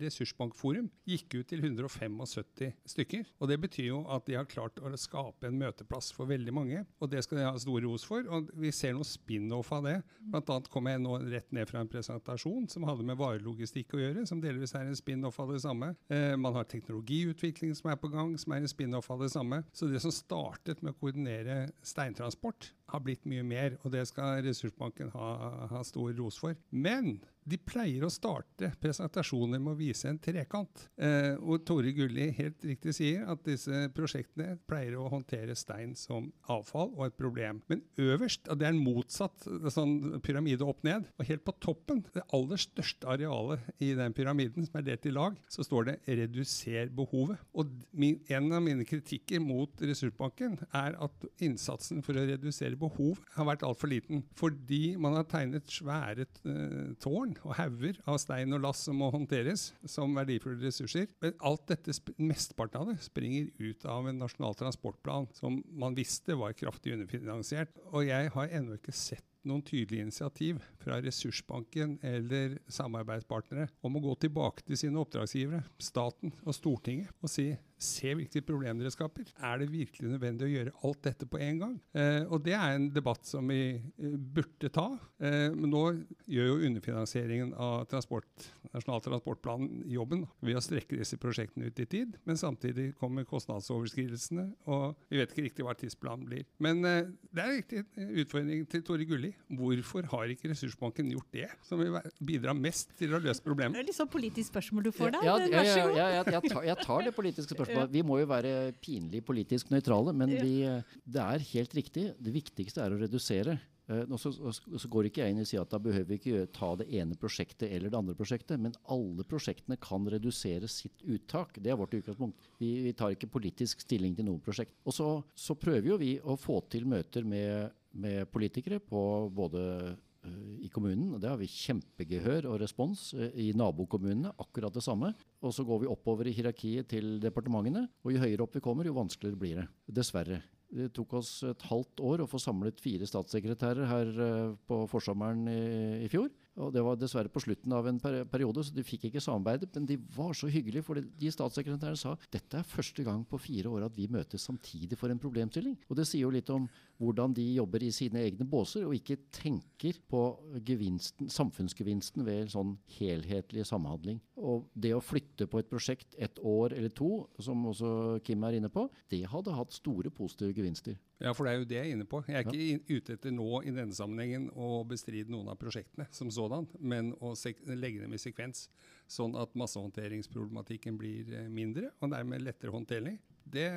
Ressursbankforum, 0.00 0.90
gikk 1.08 1.40
ut 1.40 1.48
til 1.50 1.64
175 1.64 2.72
stykker. 2.86 3.26
og 3.40 3.48
Det 3.48 3.60
betyr 3.60 3.88
jo 3.90 4.04
at 4.08 4.26
de 4.26 4.38
har 4.38 4.48
klart 4.48 4.80
å 4.80 4.92
skape 4.96 5.48
en 5.48 5.58
møteplass 5.58 6.12
for 6.14 6.26
veldig 6.30 6.54
mange. 6.54 6.84
og 7.00 7.10
Det 7.10 7.22
skal 7.24 7.38
de 7.38 7.44
ha 7.44 7.54
stor 7.64 7.84
ros 7.84 8.04
for. 8.06 8.26
og 8.30 8.52
Vi 8.60 8.70
ser 8.74 8.94
noe 8.96 9.08
spin-off 9.08 9.72
av 9.74 9.88
det. 9.88 9.96
Blant 10.30 10.52
annet 10.52 10.70
kom 10.72 10.88
jeg 10.90 11.02
nå 11.02 11.18
rett 11.32 11.50
ned 11.56 11.68
fra 11.70 11.82
en 11.82 11.90
presentasjon 11.90 12.68
som 12.72 12.86
hadde 12.88 13.06
med 13.06 13.18
varelogistikk 13.20 13.96
å 13.96 14.02
gjøre, 14.02 14.26
som 14.28 14.40
delvis 14.42 14.76
er 14.78 14.88
en 14.88 14.98
spin-off 14.98 15.40
av 15.42 15.52
det 15.54 15.62
samme. 15.64 15.92
Eh, 16.12 16.34
man 16.40 16.56
har 16.56 16.68
teknologiutvikling 16.70 17.74
som 17.78 17.90
er 17.92 18.00
på 18.00 18.12
gang, 18.12 18.36
som 18.40 18.54
er 18.54 18.62
en 18.62 18.70
spin-off 18.70 19.10
av 19.14 19.24
det 19.24 19.32
samme. 19.34 19.62
Så 19.74 19.90
det 19.90 20.02
som 20.04 20.14
startet 20.14 20.82
med 20.84 20.94
å 20.94 21.00
koordinere 21.00 21.68
steintransport, 21.84 22.72
har 22.92 23.00
blitt 23.00 23.24
mye 23.26 23.42
mer, 23.42 23.78
og 23.82 23.94
det 23.94 24.04
skal 24.10 24.42
Ressursbanken 24.44 25.08
ha, 25.14 25.28
ha 25.70 25.80
stor 25.86 26.12
ros 26.18 26.36
for. 26.38 26.56
Men 26.70 27.16
de 27.44 27.58
pleier 27.60 28.04
å 28.06 28.12
starte 28.12 28.70
presentasjoner 28.80 29.60
med 29.60 29.74
å 29.74 29.78
vise 29.78 30.08
en 30.08 30.18
trekant. 30.22 30.86
Eh, 30.96 31.34
og 31.36 31.64
Tore 31.68 31.92
Gulli 31.96 32.30
helt 32.38 32.64
riktig 32.64 32.94
sier 32.96 33.26
at 33.30 33.42
disse 33.46 33.84
prosjektene 33.96 34.56
pleier 34.68 34.96
å 34.98 35.10
håndtere 35.12 35.56
stein 35.58 35.92
som 35.98 36.30
avfall 36.52 36.94
og 36.94 37.06
et 37.08 37.18
problem. 37.18 37.60
Men 37.68 37.84
øverst, 38.00 38.48
det 38.48 38.68
er 38.68 38.72
en 38.72 38.80
motsatt 38.84 39.46
sånn 39.74 40.22
pyramide 40.24 40.64
opp 40.66 40.82
ned, 40.86 41.08
og 41.18 41.28
helt 41.28 41.44
på 41.44 41.56
toppen, 41.60 42.04
det 42.14 42.24
aller 42.34 42.60
største 42.60 43.08
arealet 43.12 43.68
i 43.84 43.92
den 43.98 44.16
pyramiden, 44.16 44.66
som 44.68 44.80
er 44.80 44.88
delt 44.88 45.08
i 45.08 45.14
lag, 45.14 45.36
så 45.52 45.66
står 45.66 45.90
det 45.90 45.96
'reduser 46.06 46.88
behovet'. 46.96 47.44
Og 47.54 47.70
min, 47.92 48.20
en 48.28 48.52
av 48.52 48.62
mine 48.62 48.86
kritikker 48.88 49.40
mot 49.40 49.70
Ressursbanken 49.84 50.58
er 50.72 50.96
at 50.96 51.28
innsatsen 51.44 52.02
for 52.04 52.16
å 52.16 52.24
redusere 52.24 52.78
behov 52.78 53.20
har 53.36 53.48
vært 53.48 53.66
altfor 53.66 53.90
liten. 53.92 54.24
Fordi 54.38 54.96
man 54.96 55.18
har 55.18 55.28
tegnet 55.28 55.68
svære 55.68 56.26
eh, 56.46 56.94
tårn 57.02 57.33
og 57.42 57.56
hauger 57.58 57.98
av 58.08 58.20
stein 58.22 58.54
og 58.56 58.62
lass 58.64 58.84
som 58.86 58.98
må 59.00 59.10
håndteres 59.14 59.72
som 59.90 60.14
verdifulle 60.16 60.62
ressurser. 60.62 61.08
Men 61.24 61.36
alt 61.44 61.66
dette, 61.70 61.94
mesteparten 62.20 62.80
av 62.80 62.92
det, 62.92 62.98
springer 63.04 63.50
ut 63.58 63.86
av 63.90 64.08
en 64.10 64.22
nasjonal 64.22 64.56
transportplan 64.60 65.28
som 65.36 65.60
man 65.74 65.96
visste 65.98 66.38
var 66.38 66.56
kraftig 66.56 66.94
underfinansiert. 66.96 67.74
Og 67.92 68.06
jeg 68.08 68.32
har 68.34 68.58
ennå 68.58 68.78
ikke 68.78 68.94
sett 68.94 69.26
noen 69.48 69.64
tydelige 69.66 70.06
initiativ 70.08 70.62
fra 70.82 71.00
Ressursbanken 71.04 71.98
eller 72.04 72.58
samarbeidspartnere 72.72 73.68
om 73.84 73.98
å 73.98 74.04
gå 74.04 74.16
tilbake 74.26 74.64
til 74.66 74.80
sine 74.80 75.00
oppdragsgivere, 75.02 75.64
staten 75.82 76.34
og 76.44 76.56
Stortinget, 76.56 77.12
og 77.22 77.32
si 77.32 77.50
se 77.84 78.14
hvilke 78.16 78.42
problemer 78.46 78.84
dere 78.84 78.92
skaper. 78.94 79.28
Er 79.44 79.60
det 79.60 79.70
virkelig 79.72 80.10
nødvendig 80.10 80.46
å 80.46 80.52
gjøre 80.52 80.74
alt 80.86 81.00
dette 81.04 81.28
på 81.28 81.40
en 81.42 81.60
gang? 81.60 81.74
Eh, 81.96 82.22
og 82.24 82.44
det 82.46 82.54
er 82.56 82.76
en 82.76 82.88
debatt 82.94 83.26
som 83.28 83.50
vi 83.50 83.60
eh, 83.76 84.16
burde 84.16 84.70
ta. 84.72 84.86
Eh, 85.18 85.50
men 85.54 85.70
nå 85.72 85.82
gjør 86.30 86.50
jo 86.52 86.70
underfinansieringen 86.70 87.54
av 87.60 87.84
transport, 87.90 88.48
Nasjonal 88.74 89.04
transportplan 89.04 89.68
jobben 89.90 90.24
ved 90.42 90.58
å 90.58 90.64
strekke 90.64 90.98
disse 90.98 91.18
prosjektene 91.20 91.68
ut 91.68 91.82
i 91.82 91.88
tid. 91.90 92.16
Men 92.26 92.40
samtidig 92.40 92.92
kommer 92.98 93.26
kostnadsoverskridelsene, 93.28 94.48
og 94.70 94.98
vi 95.10 95.20
vet 95.20 95.34
ikke 95.34 95.48
riktig 95.48 95.66
hva 95.66 95.76
tidsplanen 95.78 96.26
blir. 96.30 96.48
Men 96.64 96.82
eh, 96.88 97.12
det 97.30 97.44
er 97.44 97.50
en 97.50 97.60
riktig 97.60 97.84
utfordring 98.24 98.68
til 98.70 98.86
Tore 98.86 99.08
Gulli. 99.08 99.33
Hvorfor 99.54 100.06
har 100.08 100.30
ikke 100.32 100.48
Ressursbanken 100.50 101.10
gjort 101.12 101.28
det, 101.34 101.48
som 101.66 101.78
vil 101.78 101.94
bidra 102.24 102.54
mest 102.56 102.94
til 102.98 103.12
å 103.14 103.20
løse 103.22 103.44
problemet? 103.44 103.76
Det 103.76 103.82
er 103.84 103.88
litt 103.90 103.98
sånn 103.98 104.10
politisk 104.10 104.50
spørsmål 104.50 104.86
du 104.88 104.90
får 104.94 105.14
da. 105.14 105.20
Ja, 105.26 105.36
ja, 105.42 105.48
ja, 105.52 105.74
ja, 105.76 106.06
jeg, 106.16 106.32
jeg, 106.32 106.52
tar, 106.54 106.64
jeg 106.70 106.86
tar 106.88 107.04
det 107.08 107.12
politiske 107.16 107.54
spørsmålet. 107.58 107.92
Vi 107.92 108.02
må 108.06 108.18
jo 108.22 108.30
være 108.30 108.54
pinlig 108.84 109.20
politisk 109.26 109.70
nøytrale, 109.74 110.16
men 110.16 110.32
vi, 110.32 110.56
eh, 110.68 110.96
det 111.04 111.22
er 111.22 111.46
helt 111.52 111.76
riktig. 111.76 112.08
Det 112.18 112.34
viktigste 112.34 112.82
er 112.86 112.96
å 112.96 113.00
redusere. 113.04 113.58
Eh, 113.86 114.04
nå 114.08 114.16
så, 114.20 114.32
så 114.32 114.88
går 114.90 115.10
ikke 115.10 115.24
jeg 115.24 115.34
inn 115.34 115.42
og 115.42 115.48
sier 115.48 115.64
at 115.64 115.72
da 115.74 115.80
behøver 115.82 116.08
vi 116.08 116.20
ikke 116.20 116.46
ta 116.56 116.70
det 116.80 116.86
ene 116.96 117.18
prosjektet 117.20 117.68
eller 117.68 117.92
det 117.92 117.98
andre 117.98 118.16
prosjektet, 118.16 118.60
men 118.60 118.76
alle 118.92 119.26
prosjektene 119.28 119.76
kan 119.80 120.08
redusere 120.08 120.70
sitt 120.72 121.04
uttak. 121.04 121.58
Det 121.60 121.72
er 121.72 121.80
vårt 121.80 121.96
utgangspunkt. 121.98 122.48
Vi, 122.62 122.70
vi 122.86 122.94
tar 122.96 123.12
ikke 123.16 123.32
politisk 123.34 123.84
stilling 123.84 124.16
til 124.16 124.28
noe 124.30 124.40
prosjekt. 124.44 124.76
Og 124.88 124.96
så, 124.96 125.10
så 125.36 125.58
prøver 125.60 125.92
jo 125.92 126.00
vi 126.00 126.16
å 126.20 126.38
få 126.40 126.62
til 126.72 126.88
møter 126.88 127.28
med, 127.28 127.76
med 127.92 128.24
politikere 128.32 128.80
på 128.80 129.04
både 129.36 129.66
eh, 129.90 130.40
i 130.64 130.72
kommunen, 130.72 131.18
det 131.20 131.28
har 131.28 131.36
vi 131.40 131.50
kjempegehør 131.52 132.48
og 132.54 132.58
respons. 132.64 133.10
eh, 133.18 133.36
I 133.36 133.50
nabokommunene 133.52 134.32
akkurat 134.40 134.72
det 134.72 134.86
samme. 134.86 135.12
Og 135.44 135.52
så 135.52 135.66
går 135.68 135.84
vi 135.84 135.92
oppover 135.92 136.30
i 136.30 136.32
hierarkiet 136.32 136.88
til 136.94 137.18
departementene, 137.20 137.84
og 138.00 138.16
jo 138.16 138.24
høyere 138.24 138.48
opp 138.48 138.56
vi 138.56 138.64
kommer, 138.64 138.88
jo 138.88 138.96
vanskeligere 138.96 139.44
blir 139.44 139.60
det. 139.60 139.68
Dessverre. 140.00 140.40
Det 140.74 140.90
tok 140.96 141.12
oss 141.20 141.36
et 141.46 141.66
halvt 141.70 142.02
år 142.02 142.24
å 142.24 142.28
få 142.30 142.40
samlet 142.42 142.80
fire 142.82 143.06
statssekretærer 143.06 143.86
her 143.86 144.08
eh, 144.24 144.54
på 144.66 144.80
forsommeren 144.90 145.46
i, 145.50 145.60
i 146.02 146.08
fjor. 146.10 146.32
Og 146.62 146.70
det 146.74 146.84
var 146.86 146.98
dessverre 146.98 147.30
på 147.32 147.42
slutten 147.42 147.72
av 147.74 147.88
en 147.90 147.98
periode, 147.98 148.62
så 148.62 148.74
de 148.74 148.84
fikk 148.86 149.08
ikke 149.08 149.22
samarbeidet. 149.22 149.72
Men 149.74 149.88
de 149.88 149.98
var 150.14 150.34
så 150.38 150.50
hyggelige, 150.52 150.84
for 150.86 151.00
de 151.02 151.32
statssekretærene 151.34 151.98
sa 151.98 152.14
dette 152.30 152.60
er 152.60 152.68
første 152.68 153.02
gang 153.06 153.24
på 153.26 153.40
fire 153.42 153.72
år 153.72 153.88
at 153.88 153.96
vi 153.98 154.06
møtes 154.12 154.46
samtidig 154.46 154.98
for 155.00 155.10
en 155.10 155.20
problemstilling. 155.22 155.74
Og 155.88 155.98
det 155.98 156.06
sier 156.06 156.26
jo 156.26 156.34
litt 156.34 156.50
om 156.54 156.68
hvordan 157.02 157.34
de 157.34 157.46
jobber 157.56 157.82
i 157.82 157.90
sine 157.94 158.22
egne 158.22 158.46
båser, 158.46 158.86
og 158.86 158.94
ikke 158.94 159.18
tenker 159.34 159.98
på 160.10 160.22
gevinsten, 160.66 161.30
samfunnsgevinsten 161.32 162.22
ved 162.26 162.52
sånn 162.54 162.76
helhetlig 163.00 163.66
samhandling. 163.66 164.20
Og 164.38 164.68
det 164.78 164.94
å 164.94 165.02
flytte 165.02 165.48
på 165.50 165.58
et 165.58 165.70
prosjekt 165.70 166.14
et 166.22 166.38
år 166.38 166.76
eller 166.76 166.94
to, 166.94 167.26
som 167.42 167.66
også 167.70 168.20
Kim 168.24 168.46
er 168.46 168.60
inne 168.60 168.70
på, 168.70 168.86
det 169.10 169.24
hadde 169.30 169.56
hatt 169.58 169.74
store 169.74 170.14
positive 170.14 170.54
gevinster. 170.54 170.98
Ja, 171.22 171.30
for 171.32 171.46
det 171.46 171.52
er 171.52 171.58
jo 171.60 171.66
det 171.70 171.76
jeg 171.78 171.86
er 171.90 171.94
inne 171.94 172.06
på. 172.10 172.18
Jeg 172.26 172.34
er 172.40 172.48
ikke 172.48 172.64
inn- 172.74 172.82
ute 172.98 173.14
etter 173.14 173.30
nå 173.32 173.46
i 173.62 173.70
denne 173.70 173.94
sammenhengen 173.94 174.48
å 174.58 174.82
bestride 174.88 175.30
noen 175.30 175.48
av 175.52 175.58
prosjektene 175.60 176.08
som 176.10 176.30
sådan, 176.34 176.66
men 176.80 177.12
å 177.22 177.30
legge 177.70 178.00
dem 178.02 178.12
i 178.16 178.18
sekvens, 178.18 178.66
sånn 179.06 179.36
at 179.38 179.54
massehåndteringsproblematikken 179.54 180.98
blir 180.98 181.30
eh, 181.32 181.48
mindre, 181.48 181.92
og 182.02 182.10
dermed 182.10 182.42
lettere 182.42 182.74
håndtering. 182.74 183.18
Det, 183.44 183.68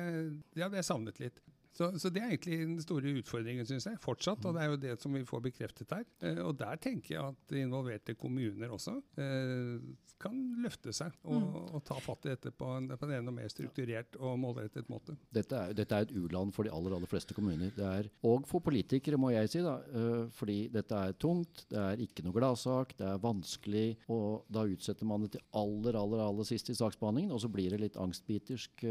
det 0.54 0.64
hadde 0.64 0.80
jeg 0.80 0.88
savnet 0.88 1.20
litt. 1.22 1.40
Så, 1.78 1.92
så 2.02 2.10
det 2.10 2.22
er 2.24 2.32
egentlig 2.32 2.58
den 2.64 2.80
store 2.82 3.12
utfordringen, 3.20 3.66
syns 3.68 3.86
jeg, 3.86 4.00
fortsatt. 4.02 4.42
Og 4.48 4.56
det 4.56 4.64
er 4.64 4.72
jo 4.72 4.82
det 4.82 4.96
som 4.98 5.14
vi 5.14 5.22
får 5.26 5.44
bekreftet 5.46 5.94
her. 5.94 6.04
Eh, 6.26 6.40
og 6.42 6.56
der 6.58 6.80
tenker 6.82 7.14
jeg 7.14 7.22
at 7.22 7.56
involverte 7.60 8.16
kommuner 8.18 8.72
også 8.74 8.96
eh, 9.20 9.78
kan 10.18 10.34
løfte 10.58 10.90
seg 10.90 11.14
og, 11.30 11.44
og 11.76 11.82
ta 11.86 11.94
fatt 12.02 12.26
i 12.26 12.32
dette 12.32 12.50
på 12.50 12.66
en, 12.74 12.88
på 12.90 13.06
en 13.06 13.12
enda 13.20 13.30
mer 13.30 13.46
strukturert 13.52 14.16
og 14.18 14.34
målrettet 14.42 14.88
måte. 14.90 15.14
Dette 15.30 15.54
er, 15.54 15.76
dette 15.78 15.94
er 15.94 16.08
et 16.08 16.14
u-land 16.16 16.50
for 16.56 16.66
de 16.66 16.72
aller, 16.74 16.96
aller 16.96 17.10
fleste 17.10 17.36
kommuner. 17.36 17.70
Det 17.76 17.86
er, 17.86 18.08
og 18.26 18.48
for 18.50 18.64
politikere, 18.64 19.20
må 19.20 19.30
jeg 19.30 19.52
si. 19.52 19.62
da, 19.62 19.76
øh, 19.94 20.26
Fordi 20.34 20.58
dette 20.74 20.98
er 20.98 21.14
tungt, 21.22 21.62
det 21.70 21.78
er 21.78 22.02
ikke 22.02 22.26
noe 22.26 22.34
gladsak, 22.34 22.96
det 22.98 23.06
er 23.06 23.22
vanskelig. 23.22 23.86
Og 24.10 24.50
da 24.50 24.66
utsetter 24.66 25.06
man 25.06 25.28
det 25.28 25.36
til 25.36 25.46
aller, 25.62 26.00
aller, 26.02 26.24
aller 26.26 26.50
sist 26.50 26.74
i 26.74 26.78
saksbehandlingen, 26.80 27.36
og 27.36 27.44
så 27.44 27.52
blir 27.52 27.70
det 27.70 27.84
litt 27.84 28.00
angstbitersk 28.02 28.82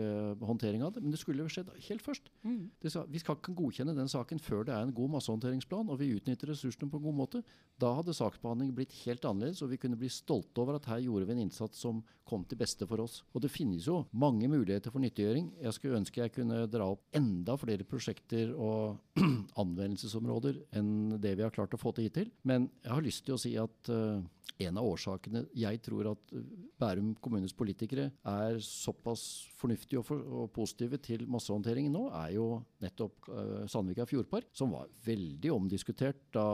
håndtering 0.48 0.88
av 0.88 0.96
det. 0.96 1.04
Men 1.04 1.12
det 1.12 1.20
skulle 1.20 1.44
jo 1.44 1.52
skjedd 1.52 1.76
helt 1.90 2.06
først. 2.06 2.32
det 2.46 2.77
skal, 2.86 3.08
vi 3.10 3.20
skal 3.22 3.38
ikke 3.40 3.56
godkjenne 3.58 3.96
den 3.98 4.10
saken 4.12 4.40
før 4.42 4.68
det 4.68 4.74
er 4.76 4.86
en 4.86 4.94
god 4.96 5.16
massehåndteringsplan 5.16 5.90
og 5.90 5.98
vi 5.98 6.12
utnytter 6.14 6.52
ressursene 6.52 6.90
på 6.92 7.00
en 7.00 7.08
god 7.08 7.18
måte. 7.18 7.42
Da 7.82 7.90
hadde 7.98 8.14
saksbehandlingen 8.14 8.76
blitt 8.78 8.94
helt 9.04 9.26
annerledes, 9.26 9.64
og 9.66 9.72
vi 9.72 9.80
kunne 9.82 9.98
bli 9.98 10.10
stolte 10.14 10.62
over 10.62 10.78
at 10.78 10.86
her 10.92 11.02
gjorde 11.02 11.26
vi 11.26 11.36
en 11.36 11.44
innsats 11.48 11.82
som 11.82 12.04
kom 12.28 12.46
til 12.46 12.60
beste 12.60 12.86
for 12.90 13.02
oss. 13.02 13.24
Og 13.34 13.42
det 13.42 13.52
finnes 13.54 13.88
jo 13.90 14.04
mange 14.12 14.50
muligheter 14.52 14.94
for 14.94 15.02
nyttiggjøring. 15.02 15.50
Jeg 15.64 15.78
skulle 15.78 15.98
ønske 16.02 16.22
jeg 16.22 16.36
kunne 16.38 16.64
dra 16.70 16.92
opp 16.94 17.06
enda 17.18 17.58
flere 17.58 17.88
prosjekter 17.88 18.54
og 18.54 19.00
anvendelsesområder 19.64 20.62
enn 20.78 21.18
det 21.22 21.38
vi 21.38 21.46
har 21.48 21.56
klart 21.56 21.74
å 21.74 21.82
få 21.82 21.96
til 21.98 22.10
hittil. 22.10 22.34
Men 22.46 22.70
jeg 22.84 22.94
har 22.94 23.06
lyst 23.06 23.26
til 23.26 23.38
å 23.38 23.42
si 23.42 23.56
at 23.58 23.94
uh, 23.94 24.22
en 24.58 24.80
av 24.80 24.88
årsakene 24.90 25.44
jeg 25.58 25.82
tror 25.86 26.12
at 26.14 26.34
Bærum 26.78 27.14
kommunes 27.22 27.54
politikere 27.58 28.10
er 28.28 28.60
såpass 28.64 29.22
fornuftige 29.58 30.02
og, 30.02 30.06
for, 30.08 30.22
og 30.22 30.52
positive 30.54 31.00
til 31.02 31.26
massehåndteringen 31.30 31.94
nå, 31.94 32.04
er 32.20 32.36
jo 32.36 32.48
nettopp 32.84 33.30
uh, 33.32 33.64
Sandvika 33.70 34.06
fjordpark, 34.10 34.50
som 34.58 34.74
var 34.76 34.90
veldig 35.06 35.54
omdiskutert 35.54 36.20
da 36.36 36.46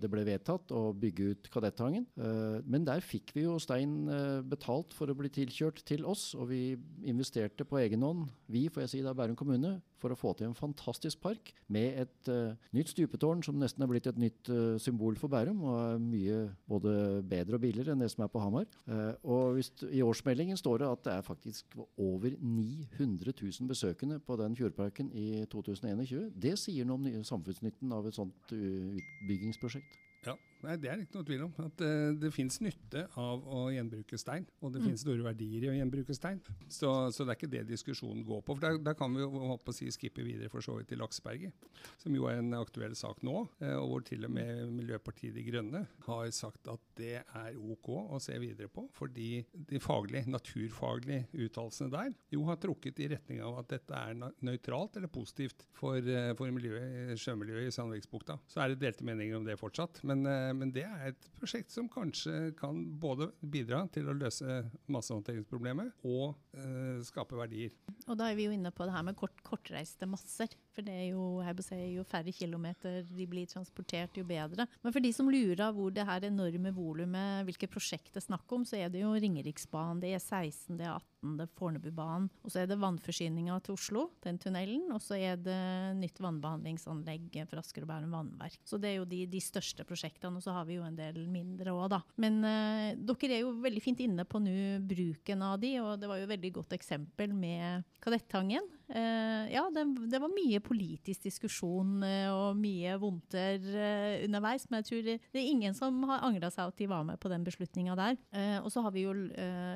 det 0.00 0.10
ble 0.12 0.24
vedtatt 0.28 0.72
å 0.76 0.90
bygge 0.96 1.32
ut 1.32 1.50
Kadettangen. 1.52 2.06
Uh, 2.16 2.62
men 2.64 2.86
der 2.88 3.04
fikk 3.04 3.34
vi 3.36 3.46
jo 3.46 3.58
stein 3.62 3.98
uh, 4.08 4.40
betalt 4.46 4.96
for 4.96 5.12
å 5.12 5.18
bli 5.18 5.32
tilkjørt 5.32 5.84
til 5.88 6.06
oss, 6.08 6.30
og 6.36 6.50
vi 6.52 6.62
investerte 7.08 7.68
på 7.68 7.80
egen 7.82 8.04
hånd, 8.06 8.26
vi 8.52 8.66
får 8.72 8.86
jeg 8.86 8.94
si 8.96 9.04
da 9.04 9.16
Bærum 9.16 9.36
kommune, 9.38 9.76
for 10.00 10.12
å 10.12 10.18
få 10.18 10.32
til 10.36 10.48
en 10.48 10.56
fantastisk 10.56 11.20
park 11.22 11.52
med 11.72 12.00
et 12.02 12.30
uh, 12.30 12.54
nytt 12.76 12.92
stupetårn 12.92 13.42
som 13.46 13.58
nesten 13.60 13.84
er 13.84 13.90
blitt 13.90 14.08
et 14.10 14.20
nytt 14.20 14.50
uh, 14.52 14.76
symbol 14.82 15.18
for 15.20 15.32
Bærum, 15.32 15.62
og 15.64 15.76
er 15.80 16.02
mye 16.02 16.38
både 16.68 16.94
bedre 17.28 17.58
og 17.58 17.64
billigere 17.64 17.94
enn 17.94 18.04
det 18.04 18.10
som 18.12 18.26
er 18.26 18.32
på 18.32 18.42
Hamar. 18.42 18.68
Uh, 18.88 19.12
og 19.24 19.60
I 19.88 20.04
årsmeldingen 20.04 20.60
står 20.60 20.82
det 20.82 20.90
at 20.90 21.04
det 21.06 21.14
er 21.16 21.26
faktisk 21.26 21.78
over 21.96 22.36
900 22.40 23.32
000 23.32 23.70
besøkende 23.70 24.20
på 24.20 24.38
den 24.40 24.56
fjordparken 24.58 25.12
i 25.16 25.44
2021. 25.52 26.32
Det 26.36 26.56
sier 26.60 26.88
noe 26.88 27.00
om 27.00 27.24
samfunnsnytten 27.26 27.94
av 27.96 28.08
et 28.08 28.18
sånt 28.18 28.56
utbyggingsprosjekt. 28.56 30.02
Ja, 30.26 30.34
Nei, 30.66 30.76
Det 30.82 30.90
er 30.90 31.02
ikke 31.02 31.20
noe 31.20 31.26
tvil 31.26 31.44
om. 31.46 31.52
At 31.62 31.82
uh, 31.84 32.12
det 32.18 32.32
fins 32.34 32.58
nytte 32.64 33.04
av 33.20 33.44
å 33.46 33.66
gjenbruke 33.70 34.18
stein. 34.18 34.46
Og 34.60 34.72
det 34.74 34.80
mm. 34.80 34.86
finnes 34.88 35.04
store 35.04 35.26
verdier 35.26 35.66
i 35.66 35.70
å 35.70 35.76
gjenbruke 35.76 36.16
stein. 36.16 36.40
Så, 36.66 36.90
så, 37.14 37.22
det 37.22 37.34
er 37.34 37.38
ikke 37.38 37.52
det 37.52 37.62
diskusjonen 37.70 38.24
går 38.26 38.42
på. 38.46 38.56
For 38.56 38.78
Da 38.82 38.94
kan 38.98 39.14
vi 39.14 39.22
jo 39.22 39.58
si, 39.76 39.90
skippe 39.94 40.24
videre 40.26 40.50
for 40.52 40.64
så 40.64 40.76
vidt 40.78 40.90
til 40.90 41.00
Laksberget, 41.02 41.68
som 42.02 42.14
jo 42.16 42.26
er 42.30 42.40
en 42.40 42.56
aktuell 42.58 42.96
sak 42.98 43.22
nå. 43.26 43.44
Uh, 43.62 43.76
og 43.78 43.86
hvor 43.92 44.06
til 44.08 44.26
og 44.26 44.34
med 44.34 44.64
Miljøpartiet 44.74 45.36
De 45.36 45.46
Grønne 45.46 45.84
har 46.08 46.32
sagt 46.34 46.70
at 46.72 46.82
det 46.98 47.20
er 47.22 47.60
OK 47.60 47.92
å 47.94 48.20
se 48.22 48.34
videre 48.42 48.70
på. 48.72 48.88
Fordi 48.96 49.44
de 49.70 49.82
faglige, 49.82 50.26
naturfaglige 50.32 51.46
uttalelsene 51.46 51.92
der 51.94 52.10
jo 52.34 52.42
har 52.48 52.58
trukket 52.62 53.04
i 53.04 53.10
retning 53.14 53.42
av 53.44 53.60
at 53.62 53.70
dette 53.76 54.02
er 54.02 54.18
nøytralt 54.18 54.98
eller 54.98 55.12
positivt 55.12 55.68
for, 55.76 56.00
uh, 56.02 56.32
for 56.38 56.50
miljøet, 56.50 57.14
sjømiljøet 57.22 57.70
i 57.70 57.76
Sandviksbukta. 57.78 58.40
Så 58.50 58.64
er 58.64 58.74
det 58.74 58.82
delte 58.82 59.06
meninger 59.06 59.38
om 59.38 59.46
det 59.46 59.58
fortsatt. 59.60 60.02
Men 60.06 60.26
men 60.58 60.72
det 60.74 60.84
er 60.88 61.10
et 61.10 61.28
prosjekt 61.38 61.72
som 61.74 61.88
kanskje 61.92 62.52
kan 62.58 62.82
både 63.00 63.30
bidra 63.40 63.84
til 63.94 64.08
å 64.10 64.16
løse 64.16 64.62
massehåndteringsproblemet 64.92 66.06
og 66.08 66.36
uh, 66.56 67.02
skape 67.06 67.38
verdier. 67.38 67.74
Og 68.06 68.16
da 68.18 68.30
er 68.30 68.38
vi 68.38 68.48
jo 68.48 68.54
inne 68.56 68.72
på 68.74 68.86
det 68.86 68.96
her 68.96 69.06
med 69.06 69.18
kort, 69.18 69.36
kortreiste 69.46 70.08
masser. 70.10 70.50
For 70.76 70.84
det 70.84 70.92
er 70.92 71.06
jo, 71.14 71.40
si, 71.64 71.78
jo 71.94 72.04
færre 72.04 72.34
kilometer 72.36 73.00
de 73.08 73.28
blir 73.30 73.48
transportert, 73.48 74.16
jo 74.18 74.26
bedre. 74.28 74.68
Men 74.84 74.92
for 74.94 75.00
de 75.00 75.12
som 75.16 75.30
lurer 75.32 75.72
hvor 75.72 75.94
det 75.94 76.04
her 76.04 76.28
enorme 76.28 76.72
volumet, 76.76 77.46
hvilke 77.48 77.70
prosjekt 77.72 78.12
det 78.12 78.20
er 78.20 78.28
snakk 78.28 78.52
om, 78.52 78.66
så 78.68 78.76
er 78.82 78.92
det 78.92 79.00
jo 79.00 79.14
Ringeriksbanen, 79.16 80.02
det 80.04 80.12
er 80.12 80.20
16, 80.22 80.76
det 80.76 80.84
er 80.84 80.98
18 80.98 81.16
det 81.34 81.46
er 81.46 81.52
Fornebubanen. 81.58 82.28
Og 82.44 82.52
så 82.52 82.62
er 82.62 82.68
det 82.70 82.78
vannforsyninga 82.78 83.56
til 83.64 83.76
Oslo, 83.76 84.04
den 84.24 84.38
tunnelen. 84.42 84.84
Og 84.94 85.02
så 85.02 85.18
er 85.18 85.40
det 85.40 85.58
nytt 85.98 86.20
vannbehandlingsanlegg 86.22 87.40
for 87.50 87.62
Asker 87.62 87.86
og 87.86 87.90
Bærum 87.90 88.14
vannverk. 88.14 88.60
Så 88.68 88.78
det 88.82 88.92
er 88.92 89.00
jo 89.00 89.08
de, 89.08 89.24
de 89.30 89.42
største 89.42 89.86
prosjektene. 89.88 90.38
Og 90.38 90.44
så 90.44 90.54
har 90.54 90.68
vi 90.68 90.78
jo 90.78 90.86
en 90.86 90.98
del 90.98 91.24
mindre 91.32 91.74
òg, 91.74 91.88
da. 91.96 92.02
Men 92.22 92.38
eh, 92.46 92.94
dere 93.00 93.38
er 93.38 93.44
jo 93.44 93.56
veldig 93.64 93.82
fint 93.82 94.04
inne 94.04 94.26
på 94.28 94.42
nå 94.42 94.56
bruken 94.86 95.44
av 95.46 95.58
de, 95.62 95.76
og 95.82 95.96
det 96.00 96.10
var 96.10 96.20
jo 96.20 96.28
et 96.28 96.34
veldig 96.36 96.52
godt 96.60 96.76
eksempel 96.76 97.34
med 97.36 97.86
Kadettangen. 98.04 98.75
Uh, 98.86 99.50
ja, 99.50 99.64
det, 99.74 99.82
det, 100.12 100.18
var 100.22 100.30
mye 100.30 100.60
politisk 100.62 101.24
diskusjon 101.26 102.04
uh, 102.04 102.28
og 102.30 102.58
mye 102.60 102.92
vondter 103.02 103.58
uh, 103.58 104.22
underveis, 104.22 104.68
men 104.70 104.78
jeg 104.78 104.88
tror 104.88 105.00
det, 105.08 105.16
det, 105.32 105.40
er 105.40 105.48
ingen 105.50 105.74
som 105.74 105.98
har 106.06 106.22
angra 106.26 106.52
seg 106.54 106.70
at 106.70 106.78
de 106.78 106.86
var 106.90 107.02
med 107.08 107.18
på 107.18 107.30
den 107.32 107.42
beslutninga 107.46 107.96
der. 107.98 108.14
og 108.62 108.70
så 108.70 108.84
har 108.84 108.94
vi 108.94 109.06
jo 109.06 109.14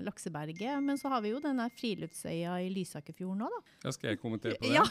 Lakseberget, 0.06 0.78
men 0.84 0.98
så 1.00 1.10
har 1.10 1.24
vi 1.24 1.32
jo 1.32 1.42
denne 1.42 1.66
friluftsøya 1.74 2.60
i 2.62 2.70
Lysakerfjorden 2.74 3.46
òg, 3.48 3.56
da. 3.56 3.78
Ja, 3.86 3.94
skal 3.96 4.12
jeg 4.12 4.22
kommentere 4.22 4.60
på 4.60 4.68
det? 4.68 4.74
Ja, 4.78 4.86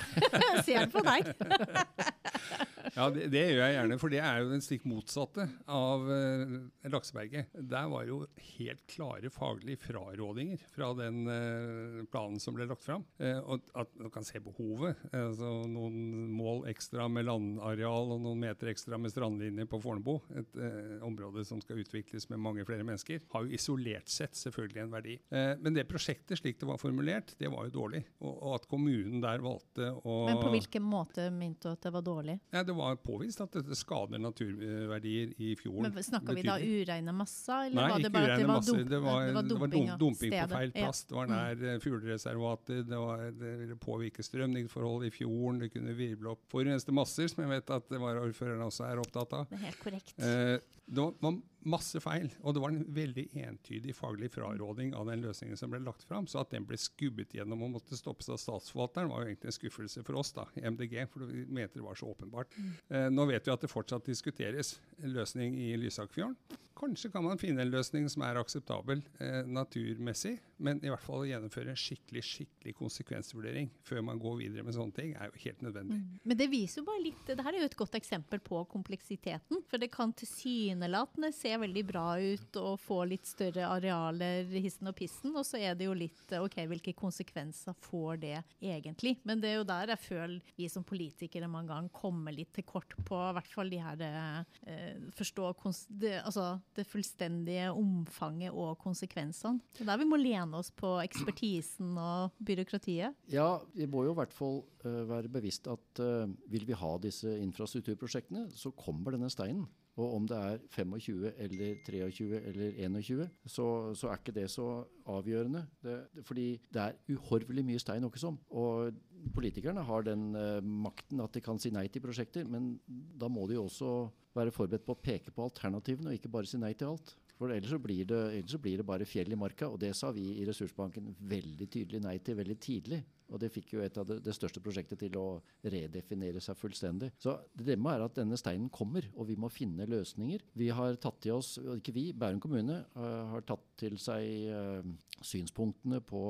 ser 0.67 0.91
på 0.91 1.03
deg. 1.05 1.31
ja, 2.99 3.07
det, 3.13 3.27
det, 3.31 3.43
gjør 3.53 3.61
jeg 3.63 3.75
gjerne, 3.77 3.97
for 4.01 4.11
det 4.11 4.19
er 4.19 4.41
jo 4.43 4.49
den 4.51 4.63
stikk 4.63 4.85
motsatte 4.89 5.45
av 5.71 6.03
uh, 6.03 6.55
Lakseberget. 6.91 7.53
Der 7.71 7.87
var 7.91 8.07
jo 8.09 8.17
helt 8.57 8.81
klare 8.91 9.31
faglige 9.31 9.79
frarådinger 9.85 10.65
fra 10.73 10.89
den 10.97 11.21
uh, 11.29 12.01
planen 12.11 12.41
som 12.43 12.57
ble 12.57 12.67
lagt 12.67 12.83
fram. 12.83 13.05
Uh, 13.21 13.39
og 13.55 13.71
at 13.79 13.93
man 14.01 14.11
kan 14.13 14.27
se 14.27 14.41
behovet. 14.43 14.99
Altså, 15.15 15.51
noen 15.71 16.27
mål 16.35 16.65
ekstra 16.71 17.07
med 17.11 17.29
landareal 17.29 18.15
og 18.17 18.23
noen 18.25 18.43
meter 18.43 18.73
ekstra 18.73 18.99
med 18.99 19.13
strandlinje 19.13 19.67
på 19.69 19.79
Fornebu, 19.83 20.17
et 20.39 20.59
område 21.05 21.45
som 21.47 21.61
skal 21.63 21.79
utvikles 21.81 22.27
med 22.31 22.41
mange 22.41 22.65
flere 22.67 22.83
mennesker, 22.83 23.23
har 23.31 23.45
jo 23.45 23.55
isolert 23.55 24.11
sett 24.11 24.35
selvfølgelig 24.37 24.83
en 24.83 24.93
verdi. 24.93 25.15
men 25.29 25.75
det 25.75 25.87
prosjektet 25.89 26.39
slik 26.39 26.59
det 26.59 26.67
var 26.67 26.79
formulert, 26.81 27.33
det 27.39 27.51
var 27.51 27.67
jo 27.67 27.73
dårlig. 27.75 28.03
Og, 28.19 28.33
og 28.33 28.55
at 28.57 28.67
kommunen 28.71 29.21
der 29.23 29.43
valgte 29.43 29.91
å 30.03 30.19
Men 30.29 30.41
på 30.41 30.51
hvilken 30.53 30.85
måte 30.85 31.29
mente 31.33 31.69
du 31.69 31.73
at 31.73 31.83
det 31.83 31.93
var 31.93 32.05
dårlig? 32.05 32.37
Ja, 32.53 32.63
det 32.65 32.75
var 32.77 32.88
påvist 32.97 33.41
at 33.43 33.53
dette 33.53 33.75
skader 33.77 34.21
naturverdier 34.21 35.33
i 35.37 35.53
fjorden. 35.59 35.91
Men 35.93 36.05
Snakka 36.05 36.35
vi 36.37 36.45
da 36.47 36.55
ureine 36.57 37.13
masser, 37.15 37.67
eller 37.67 37.81
Nei, 37.81 37.89
var 37.91 38.03
det 38.05 38.11
bare 38.15 38.33
at 38.33 38.41
det 38.41 38.47
var, 38.47 38.55
masser. 38.55 38.83
Det 38.83 39.01
var, 39.03 39.27
det 39.27 39.35
var 39.35 39.49
dumping, 39.51 39.85
det 39.85 39.91
var 39.91 40.01
dumping 40.01 40.33
på 40.35 40.47
feil 40.55 40.73
plass. 40.77 41.03
Det 41.09 41.17
var 41.19 41.31
nær 41.33 41.61
mm. 41.63 41.83
fuglereservater, 41.85 42.81
det, 42.89 43.03
det 43.43 43.53
ville 43.63 43.79
påvirke 43.83 44.25
strømningsforhold 44.25 45.07
i 45.09 45.13
fjorden, 45.13 45.61
det 45.63 45.71
kunne 45.75 45.95
virvle 45.97 46.33
opp 46.35 46.43
forurensede 46.51 46.95
masser, 46.95 47.29
som 47.31 47.45
jeg 47.45 47.53
vet 47.53 47.77
at 47.77 47.95
varaordføreren 47.95 48.65
også 48.65 48.89
er 48.89 49.03
opptatt 49.03 49.39
av. 49.41 49.47
Det 49.49 49.59
er 49.59 49.65
helt 49.69 49.81
korrekt. 49.83 50.15
Eh, 50.17 50.57
det 50.89 51.05
var 51.05 51.39
masse 51.67 51.99
feil, 52.03 52.29
og 52.39 52.55
det 52.55 52.61
var 52.63 52.71
en 52.71 52.85
veldig 52.95 53.25
entydig 53.43 53.95
faglig 53.97 54.29
fraråding 54.31 54.93
av 54.95 55.09
den 55.09 55.23
løsningen 55.25 55.59
som 55.59 55.71
ble 55.73 55.81
lagt 55.83 56.05
fram. 56.07 56.27
Så 56.29 56.41
at 56.43 56.53
den 56.53 56.67
ble 56.69 56.79
skubbet 56.79 57.35
gjennom 57.35 57.65
og 57.65 57.73
måtte 57.75 57.99
stoppes 57.99 58.29
av 58.31 58.39
statsforvalteren, 58.41 59.11
var 59.11 59.23
jo 59.23 59.33
egentlig 59.33 59.51
en 59.51 59.57
skuffelse 59.57 60.05
for 60.07 60.21
oss 60.21 60.31
da, 60.37 60.47
i 60.55 60.63
MDG, 60.63 61.01
for 61.11 61.27
vi 61.27 61.45
mente 61.45 61.79
det 61.79 61.85
var 61.85 61.99
så 61.99 62.11
åpenbart. 62.13 62.55
Mm. 62.55 62.71
Eh, 62.87 63.09
nå 63.13 63.27
vet 63.29 63.47
vi 63.47 63.53
at 63.53 63.65
det 63.65 63.71
fortsatt 63.71 64.07
diskuteres 64.07 64.77
løsning 65.03 65.57
i 65.59 65.73
Lysakfjorden. 65.79 66.37
Kanskje 66.79 67.11
kan 67.11 67.25
man 67.25 67.39
finne 67.39 67.65
en 67.65 67.71
løsning 67.73 68.05
som 68.11 68.23
er 68.23 68.37
akseptabel 68.39 69.01
eh, 69.19 69.41
naturmessig, 69.47 70.37
men 70.63 70.79
i 70.83 70.91
hvert 70.91 71.03
fall 71.03 71.25
å 71.25 71.27
gjennomføre 71.27 71.73
en 71.73 71.79
skikkelig 71.79 72.23
skikkelig 72.23 72.73
konsekvensvurdering 72.77 73.67
før 73.83 74.05
man 74.07 74.19
går 74.21 74.37
videre 74.39 74.63
med 74.63 74.75
sånne 74.77 74.95
ting, 74.95 75.11
er 75.15 75.27
jo 75.27 75.41
helt 75.43 75.63
nødvendig. 75.65 75.97
Mm. 75.99 76.19
Men 76.23 76.39
det 76.39 76.47
viser 76.51 76.81
jo 76.81 76.87
bare 76.87 77.03
litt, 77.03 77.23
det 77.27 77.43
her 77.43 77.57
er 77.57 77.65
jo 77.65 77.69
et 77.69 77.77
godt 77.79 77.97
eksempel 77.99 78.39
på 78.43 78.61
kompleksiteten. 78.71 79.63
For 79.67 79.81
det 79.81 79.91
kan 79.91 80.13
tilsynelatende 80.15 81.33
se 81.35 81.51
veldig 81.59 81.83
bra 81.89 82.05
ut 82.15 82.59
og 82.61 82.79
få 82.83 83.01
litt 83.11 83.27
større 83.27 83.67
arealer 83.67 84.47
hissen 84.55 84.91
og 84.91 84.95
pissen, 84.99 85.35
og 85.35 85.43
så 85.47 85.59
er 85.59 85.75
det 85.75 85.89
jo 85.89 85.97
litt 85.97 86.35
OK, 86.39 86.61
hvilke 86.71 86.95
konsekvenser 86.97 87.75
får 87.89 88.23
det 88.23 88.37
egentlig? 88.61 89.17
Men 89.27 89.43
det 89.43 89.51
er 89.51 89.59
jo 89.59 89.67
der 89.67 89.95
jeg 89.95 90.03
føler 90.05 90.55
vi 90.55 90.71
som 90.71 90.87
politikere 90.87 91.51
mange 91.51 91.73
ganger 91.73 91.91
kommer 91.91 92.35
litt 92.35 92.53
til 92.55 92.67
kort 92.67 92.95
på 93.03 93.19
i 93.19 93.35
hvert 93.35 93.51
fall 93.51 93.71
de 93.71 93.83
her 93.83 94.07
eh, 94.07 94.95
forstå 95.17 95.51
det, 95.99 96.19
altså 96.23 96.53
det 96.79 96.87
fullstendige 96.89 97.69
omfanget 97.73 98.55
og 98.55 98.77
konsekvensene. 98.81 99.61
Det 99.75 99.83
er 99.83 99.91
der 99.91 100.01
vi 100.01 100.09
må 100.09 100.19
lene 100.19 100.59
oss 100.59 100.71
på 100.75 100.95
ekspertisen 101.03 101.97
og 101.99 102.35
byråkratiet. 102.45 103.17
Ja, 103.31 103.51
vi 103.75 103.89
må 103.89 104.05
jo 104.07 104.15
i 104.15 104.19
hvert 104.21 104.35
fall 104.35 104.61
uh, 104.85 105.03
være 105.09 105.31
bevisst 105.31 105.69
at 105.71 106.03
uh, 106.03 106.29
vil 106.51 106.67
vi 106.69 106.77
ha 106.77 106.95
disse 107.03 107.35
infrastrukturprosjektene, 107.43 108.47
så 108.55 108.73
kommer 108.75 109.15
denne 109.15 109.31
steinen. 109.33 109.67
Og 109.99 110.15
om 110.15 110.27
det 110.27 110.37
er 110.37 110.59
25 110.71 111.31
eller 111.43 111.79
23 111.85 112.41
eller 112.47 112.71
21, 112.77 113.25
så, 113.45 113.65
så 113.93 114.07
er 114.07 114.21
ikke 114.21 114.35
det 114.37 114.45
så 114.51 114.67
avgjørende. 115.11 115.65
Det, 115.83 115.97
fordi 116.23 116.47
det 116.73 116.81
er 116.81 116.95
uhorvelig 117.11 117.65
mye 117.67 117.81
stein 117.83 118.05
ikke 118.07 118.21
sånn. 118.21 118.37
Og 118.55 118.93
politikerne 119.35 119.83
har 119.85 120.05
den 120.07 120.29
uh, 120.35 120.59
makten 120.61 121.21
at 121.23 121.35
de 121.35 121.43
kan 121.43 121.59
si 121.61 121.71
nei 121.73 121.87
til 121.91 122.03
prosjekter, 122.03 122.47
men 122.49 122.73
da 122.87 123.29
må 123.31 123.47
de 123.49 123.57
jo 123.57 123.65
også 123.67 123.93
være 124.37 124.53
forberedt 124.55 124.85
på 124.87 124.95
å 124.95 125.01
peke 125.01 125.33
på 125.35 125.45
alternativene, 125.47 126.11
og 126.11 126.19
ikke 126.19 126.31
bare 126.33 126.49
si 126.49 126.59
nei 126.61 126.73
til 126.77 126.93
alt. 126.93 127.15
For 127.39 127.53
ellers 127.55 127.71
så, 127.71 127.79
blir 127.79 128.03
det, 128.03 128.21
så 128.51 128.59
blir 128.59 128.81
det 128.81 128.87
bare 128.87 129.07
fjell 129.07 129.31
i 129.31 129.39
marka. 129.39 129.69
Og 129.71 129.79
det 129.79 129.93
sa 129.95 130.11
vi 130.15 130.25
i 130.41 130.45
Ressursbanken 130.47 131.13
veldig 131.31 131.69
tydelig 131.71 132.03
nei 132.03 132.17
til 132.23 132.35
veldig 132.39 132.59
tidlig. 132.59 132.99
Og 133.29 133.39
det 133.41 133.51
fikk 133.53 133.75
jo 133.75 133.83
et 133.83 133.97
av 133.99 134.07
det, 134.09 134.19
det, 134.25 134.33
største 134.35 134.61
prosjektet 134.63 135.03
til 135.03 135.17
å 135.19 135.25
redefinere 135.61 136.41
seg 136.43 136.57
fullstendig. 136.57 137.11
Så 137.21 137.35
det 137.53 137.67
dilemmaet 137.67 137.99
er 137.99 138.05
at 138.07 138.17
denne 138.17 138.39
steinen 138.39 138.71
kommer, 138.73 139.05
og 139.15 139.29
vi 139.29 139.37
må 139.39 139.51
finne 139.53 139.87
løsninger. 139.89 140.45
Vi 140.57 140.71
har 140.73 140.97
tatt 141.01 141.21
til 141.23 141.37
oss, 141.37 141.57
ikke 141.77 141.93
vi, 141.95 142.09
Bærum 142.17 142.41
kommune 142.41 142.81
uh, 142.97 143.29
har 143.35 143.45
tatt 143.47 143.65
til 143.79 143.99
seg 144.01 144.49
uh, 144.49 144.89
synspunktene 145.25 146.01
på 146.03 146.21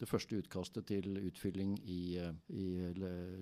det 0.00 0.08
første 0.10 0.40
utkastet 0.40 0.88
til 0.90 1.20
utfylling 1.28 1.76
i, 1.84 2.00
uh, 2.18 2.34
i 2.50 2.66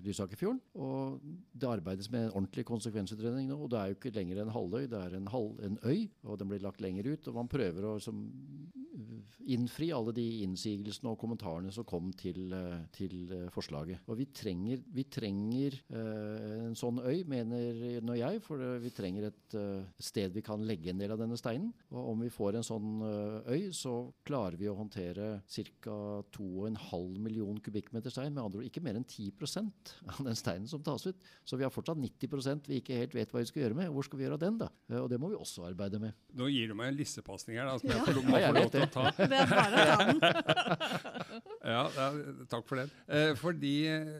Lysakerfjorden. 0.05 0.61
Og 0.77 1.17
det 1.57 1.71
arbeides 1.71 2.11
med 2.13 2.27
en 2.27 2.35
ordentlig 2.35 2.67
konsekvensutredning 2.69 3.49
nå. 3.49 3.57
og 3.63 3.73
Det 3.73 3.81
er 3.81 3.91
jo 3.91 3.97
ikke 3.97 4.13
lenger 4.15 4.43
en 4.43 4.53
halvøy, 4.53 4.85
det 4.91 5.01
er 5.01 5.17
en, 5.17 5.31
halv, 5.33 5.57
en 5.65 5.81
øy. 5.83 6.05
og 6.23 6.37
Den 6.39 6.53
blir 6.53 6.63
lagt 6.63 6.85
lenger 6.85 7.15
ut. 7.15 7.16
Og 7.25 7.37
Man 7.37 7.49
prøver 7.51 7.87
å 7.89 7.95
som, 8.03 8.19
innfri 9.47 9.91
alle 9.95 10.13
de 10.15 10.25
innsigelsene 10.45 11.11
og 11.13 11.19
kommentarene 11.21 11.73
som 11.73 11.87
kom 11.87 12.11
til, 12.17 12.51
til 12.95 13.07
til 13.07 13.33
eh, 13.33 13.47
forslaget. 13.53 14.05
Og 14.07 14.19
vi 14.19 14.27
trenger, 14.35 14.81
vi 14.93 15.05
trenger 15.11 15.77
uh, 15.93 16.67
en 16.67 16.77
sånn 16.77 16.99
øy, 17.03 17.23
mener 17.29 18.01
nå 18.05 18.17
jeg, 18.17 18.41
for 18.45 18.61
vi 18.81 18.91
trenger 18.95 19.29
et 19.29 19.57
uh, 19.57 19.85
sted 19.99 20.33
vi 20.35 20.43
kan 20.45 20.63
legge 20.67 20.91
en 20.91 21.01
del 21.01 21.13
av 21.13 21.21
denne 21.21 21.37
steinen. 21.39 21.71
Og 21.93 22.11
om 22.13 22.25
vi 22.25 22.31
får 22.33 22.59
en 22.59 22.67
sånn 22.67 23.03
uh, 23.03 23.51
øy, 23.51 23.69
så 23.75 23.95
klarer 24.27 24.59
vi 24.59 24.69
å 24.71 24.77
håndtere 24.77 25.29
ca. 25.47 25.97
2,5 26.37 27.17
million 27.23 27.57
kubikkmeter 27.63 28.13
stein. 28.13 28.33
Med 28.35 28.43
andre 28.43 28.61
ord 28.61 28.69
ikke 28.69 28.83
mer 28.85 28.99
enn 28.99 29.07
10% 29.07 29.93
av 30.13 30.21
den 30.27 30.37
steinen 30.37 30.69
som 30.69 30.83
tas 30.85 31.07
ut. 31.07 31.27
Så 31.47 31.59
vi 31.59 31.65
har 31.65 31.73
fortsatt 31.73 31.99
90% 32.01 32.71
vi 32.71 32.81
ikke 32.81 33.01
helt 33.01 33.15
vet 33.17 33.33
hva 33.33 33.43
vi 33.43 33.49
skal 33.49 33.65
gjøre 33.65 33.79
med. 33.81 33.91
Hvor 33.93 34.07
skal 34.07 34.21
vi 34.21 34.27
gjøre 34.27 34.39
av 34.39 34.43
den, 34.43 34.59
da? 34.61 34.71
og 34.97 35.09
det 35.11 35.19
må 35.21 35.31
vi 35.31 35.39
også 35.39 35.67
arbeide 35.67 35.99
med. 36.01 36.15
Nå 36.37 36.49
gir 36.51 36.71
du 36.71 36.75
meg 36.77 36.91
en 36.91 36.97
lissepasning 36.97 37.59
her, 37.59 37.67
da, 37.69 37.77
som 37.81 37.91
jeg 37.91 38.03
får 38.05 38.41
ja, 38.41 38.51
lov 38.55 38.71
til 38.73 38.85
å 38.85 38.89
ta. 38.91 39.05
Det 39.17 39.39
er 39.41 39.49
bare 39.51 39.81
å 39.81 39.85
ta 39.89 39.97
den. 40.07 40.19
ja, 41.73 41.83
takk 42.51 42.67
for 42.69 42.81
den. 42.81 42.91
Eh, 43.09 43.31
fordi 43.39 43.75
eh, 43.91 44.17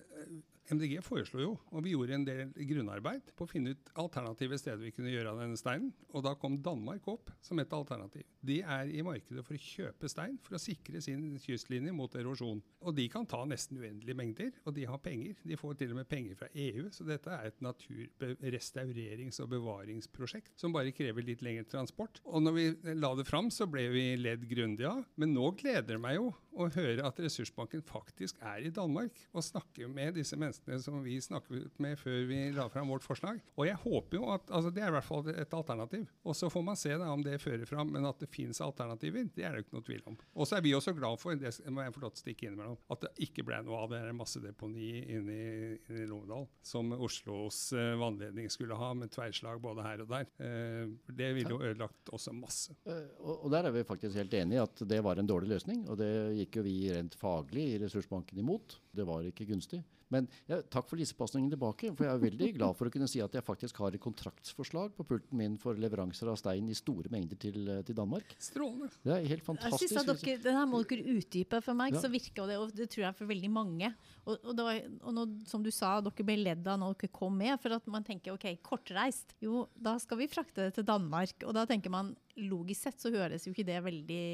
MDG 0.68 1.00
foreslo 1.06 1.42
jo, 1.42 1.52
og 1.72 1.84
vi 1.86 1.94
gjorde 1.94 2.16
en 2.18 2.26
del 2.28 2.52
grunnarbeid 2.70 3.32
på 3.38 3.46
å 3.46 3.50
finne 3.50 3.72
ut 3.76 3.92
alternative 4.02 4.58
steder 4.60 4.82
vi 4.84 4.92
kunne 4.96 5.12
gjøre 5.14 5.32
av 5.32 5.42
denne 5.42 5.60
steinen. 5.60 5.94
Og 6.12 6.26
da 6.26 6.34
kom 6.40 6.58
Danmark 6.64 7.08
opp 7.12 7.32
som 7.44 7.60
et 7.62 7.74
alternativ. 7.74 8.26
De 8.44 8.60
er 8.62 8.92
i 8.92 9.04
markedet 9.06 9.44
for 9.48 9.56
å 9.56 9.62
kjøpe 9.62 10.12
stein 10.12 10.36
for 10.44 10.58
å 10.58 10.62
sikre 10.62 11.02
sin 11.04 11.38
kystlinje 11.44 11.94
mot 11.96 12.14
erosjon. 12.20 12.60
Og 12.84 12.98
de 12.98 13.08
kan 13.12 13.28
ta 13.30 13.44
nesten 13.48 13.80
uendelige 13.80 14.18
mengder, 14.18 14.52
og 14.66 14.76
de 14.76 14.88
har 14.90 15.02
penger. 15.04 15.38
De 15.48 15.60
får 15.60 15.80
til 15.80 15.94
og 15.96 16.02
med 16.02 16.10
penger 16.12 16.40
fra 16.40 16.52
EU, 16.52 16.88
så 16.92 17.08
dette 17.08 17.32
er 17.32 17.50
et 17.50 17.64
naturrestaurerings- 17.64 19.42
og 19.44 19.52
bevaringsprosjekt 19.56 20.56
som 20.60 20.76
bare 20.76 20.96
krever 20.96 21.26
litt 21.26 21.44
lengre 21.46 21.68
transport. 21.72 22.22
Og 22.28 22.44
når 22.44 22.58
vi 22.58 22.68
la 22.98 23.14
det 23.16 23.28
fram, 23.30 23.52
så 23.54 23.70
ble 23.72 23.88
vi 23.94 24.06
ledd 24.20 24.44
grundig 24.50 24.88
av. 24.90 25.06
Men 25.16 25.34
nå 25.36 25.52
gleder 25.60 25.96
det 25.96 26.02
meg 26.04 26.20
jo 26.20 26.32
å 26.58 26.70
høre 26.74 27.06
at 27.08 27.20
Ressursbanken 27.22 27.84
faktisk 27.86 28.40
er 28.42 28.66
i 28.68 28.74
Danmark 28.74 29.18
og 29.32 29.46
snakker 29.46 29.90
med 29.92 30.18
disse 30.18 30.38
menneskene 30.40 30.80
som 30.82 31.00
vi 31.06 31.20
snakket 31.24 31.78
med 31.84 31.98
før 32.00 32.26
vi 32.30 32.40
la 32.56 32.68
fram 32.74 32.92
vårt 32.92 33.06
forslag. 33.06 33.42
Og 33.58 33.68
jeg 33.70 33.80
håper 33.84 34.20
jo 34.20 34.28
at 34.34 34.52
altså 34.52 34.72
Det 34.74 34.84
er 34.84 34.92
i 34.92 34.96
hvert 34.98 35.08
fall 35.08 35.28
et 35.32 35.54
alternativ. 35.54 36.08
Og 36.28 36.36
så 36.38 36.50
får 36.52 36.64
man 36.66 36.80
se 36.80 36.94
da 36.98 37.10
om 37.14 37.24
det 37.26 37.40
fører 37.42 37.66
fram. 37.70 37.92
Men 37.94 38.08
at 38.10 38.20
det 38.22 38.30
finnes 38.34 38.60
alternativer, 38.64 39.28
det 39.36 39.46
er 39.46 39.56
det 39.56 39.66
ikke 39.66 39.78
noe 39.78 39.88
tvil 39.88 40.04
om. 40.10 40.18
Og 40.36 40.50
så 40.50 40.58
er 40.58 40.66
vi 40.66 40.74
også 40.76 40.94
glad 40.98 41.20
for, 41.22 41.38
det 41.38 41.54
må 41.74 41.84
jeg 41.84 41.96
få 41.96 42.04
lov 42.04 42.14
til 42.14 42.22
å 42.22 42.26
stikke 42.26 42.48
innimellom, 42.50 42.80
at 42.94 43.06
det 43.06 43.14
ikke 43.28 43.46
ble 43.48 43.62
noe 43.66 43.82
av 43.86 43.94
det 43.94 44.02
massedeponi 44.18 44.90
inne 45.18 45.38
i, 45.38 45.58
inne 45.88 46.04
i 46.04 46.08
Lovedal 46.10 46.48
som 46.66 46.92
Oslos 46.94 47.60
uh, 47.76 47.96
vannledning 48.00 48.50
skulle 48.54 48.78
ha, 48.78 48.92
med 48.98 49.12
tverrslag 49.14 49.62
både 49.64 49.86
her 49.86 50.04
og 50.04 50.12
der. 50.12 50.30
Uh, 50.40 50.96
det 51.18 51.32
ville 51.38 51.56
jo 51.56 51.62
ødelagt 51.62 52.12
også 52.14 52.36
masse. 52.36 52.76
Uh, 52.88 53.06
og, 53.22 53.50
der 53.54 53.70
er 53.70 53.76
vi 53.76 53.86
faktisk 53.88 54.20
helt 54.20 54.36
enige 54.38 54.66
at 54.68 54.84
det 54.90 55.02
var 55.06 55.20
en 55.20 55.30
dårlig 55.30 55.56
løsning. 55.56 55.84
Og 55.92 56.00
det 56.02 56.12
gikk 56.38 56.47
jo 56.56 56.64
vi 56.64 56.76
rent 56.94 57.16
faglig 57.20 57.66
i 57.74 57.80
Ressursbanken 57.82 58.40
imot. 58.40 58.78
Det 58.98 59.06
var 59.08 59.28
ikke 59.30 59.48
gunstig. 59.50 59.84
Men 60.14 60.28
ja, 60.48 60.62
takk 60.72 60.88
for 60.90 61.00
lisepasningen 61.00 61.52
tilbake. 61.52 61.92
For 61.98 62.08
jeg 62.08 62.16
er 62.16 62.22
veldig 62.22 62.50
glad 62.56 62.78
for 62.80 62.88
å 62.88 62.94
kunne 62.94 63.10
si 63.12 63.20
at 63.24 63.34
jeg 63.36 63.44
faktisk 63.46 63.80
har 63.84 63.96
et 63.96 64.04
kontraktsforslag 64.04 64.94
på 64.96 65.06
pulten 65.08 65.40
min 65.40 65.58
for 65.60 65.80
leveranser 65.80 66.32
av 66.32 66.40
stein 66.40 66.70
i 66.72 66.78
store 66.78 67.12
mengder 67.14 67.40
til, 67.42 67.60
eh, 67.68 67.82
til 67.88 67.98
Danmark. 67.98 68.36
Strålende. 68.40 68.90
Det 69.04 69.14
er 69.16 69.28
helt 69.34 69.44
fantastisk. 69.44 69.84
Jeg 69.84 69.92
synes 69.92 70.14
at 70.16 70.24
dere, 70.24 70.44
det 70.46 70.54
her 70.58 70.70
må 70.70 70.82
dere 70.88 71.18
utdype. 71.18 71.62
For 71.66 71.78
meg 71.78 71.98
ja. 71.98 72.04
så 72.04 72.12
virker 72.12 72.48
det, 72.48 72.60
og 72.62 72.72
det 72.76 72.90
tror 72.94 73.08
jeg 73.10 73.20
for 73.20 73.34
veldig 73.34 73.52
mange. 73.52 73.92
Og, 74.26 74.38
og, 74.38 74.54
var, 74.62 74.80
og 75.02 75.18
nå, 75.18 75.26
som 75.50 75.66
du 75.66 75.72
sa, 75.76 75.98
dere 76.06 76.28
ble 76.28 76.40
ledd 76.40 76.68
av 76.68 76.80
når 76.80 76.96
dere 77.02 77.16
kom 77.20 77.36
med. 77.36 77.58
For 77.64 77.76
at 77.76 77.92
man 77.92 78.08
tenker 78.08 78.38
OK, 78.38 78.48
kortreist. 78.64 79.36
Jo, 79.44 79.68
da 79.76 79.98
skal 80.00 80.24
vi 80.24 80.32
frakte 80.32 80.70
det 80.70 80.78
til 80.80 80.88
Danmark. 80.88 81.44
Og 81.44 81.56
da 81.58 81.68
tenker 81.68 81.92
man 81.92 82.16
logisk 82.38 82.86
sett 82.86 83.02
så 83.02 83.12
høres 83.14 83.48
jo 83.48 83.54
ikke 83.54 83.66
det 83.68 83.78
veldig 83.82 84.26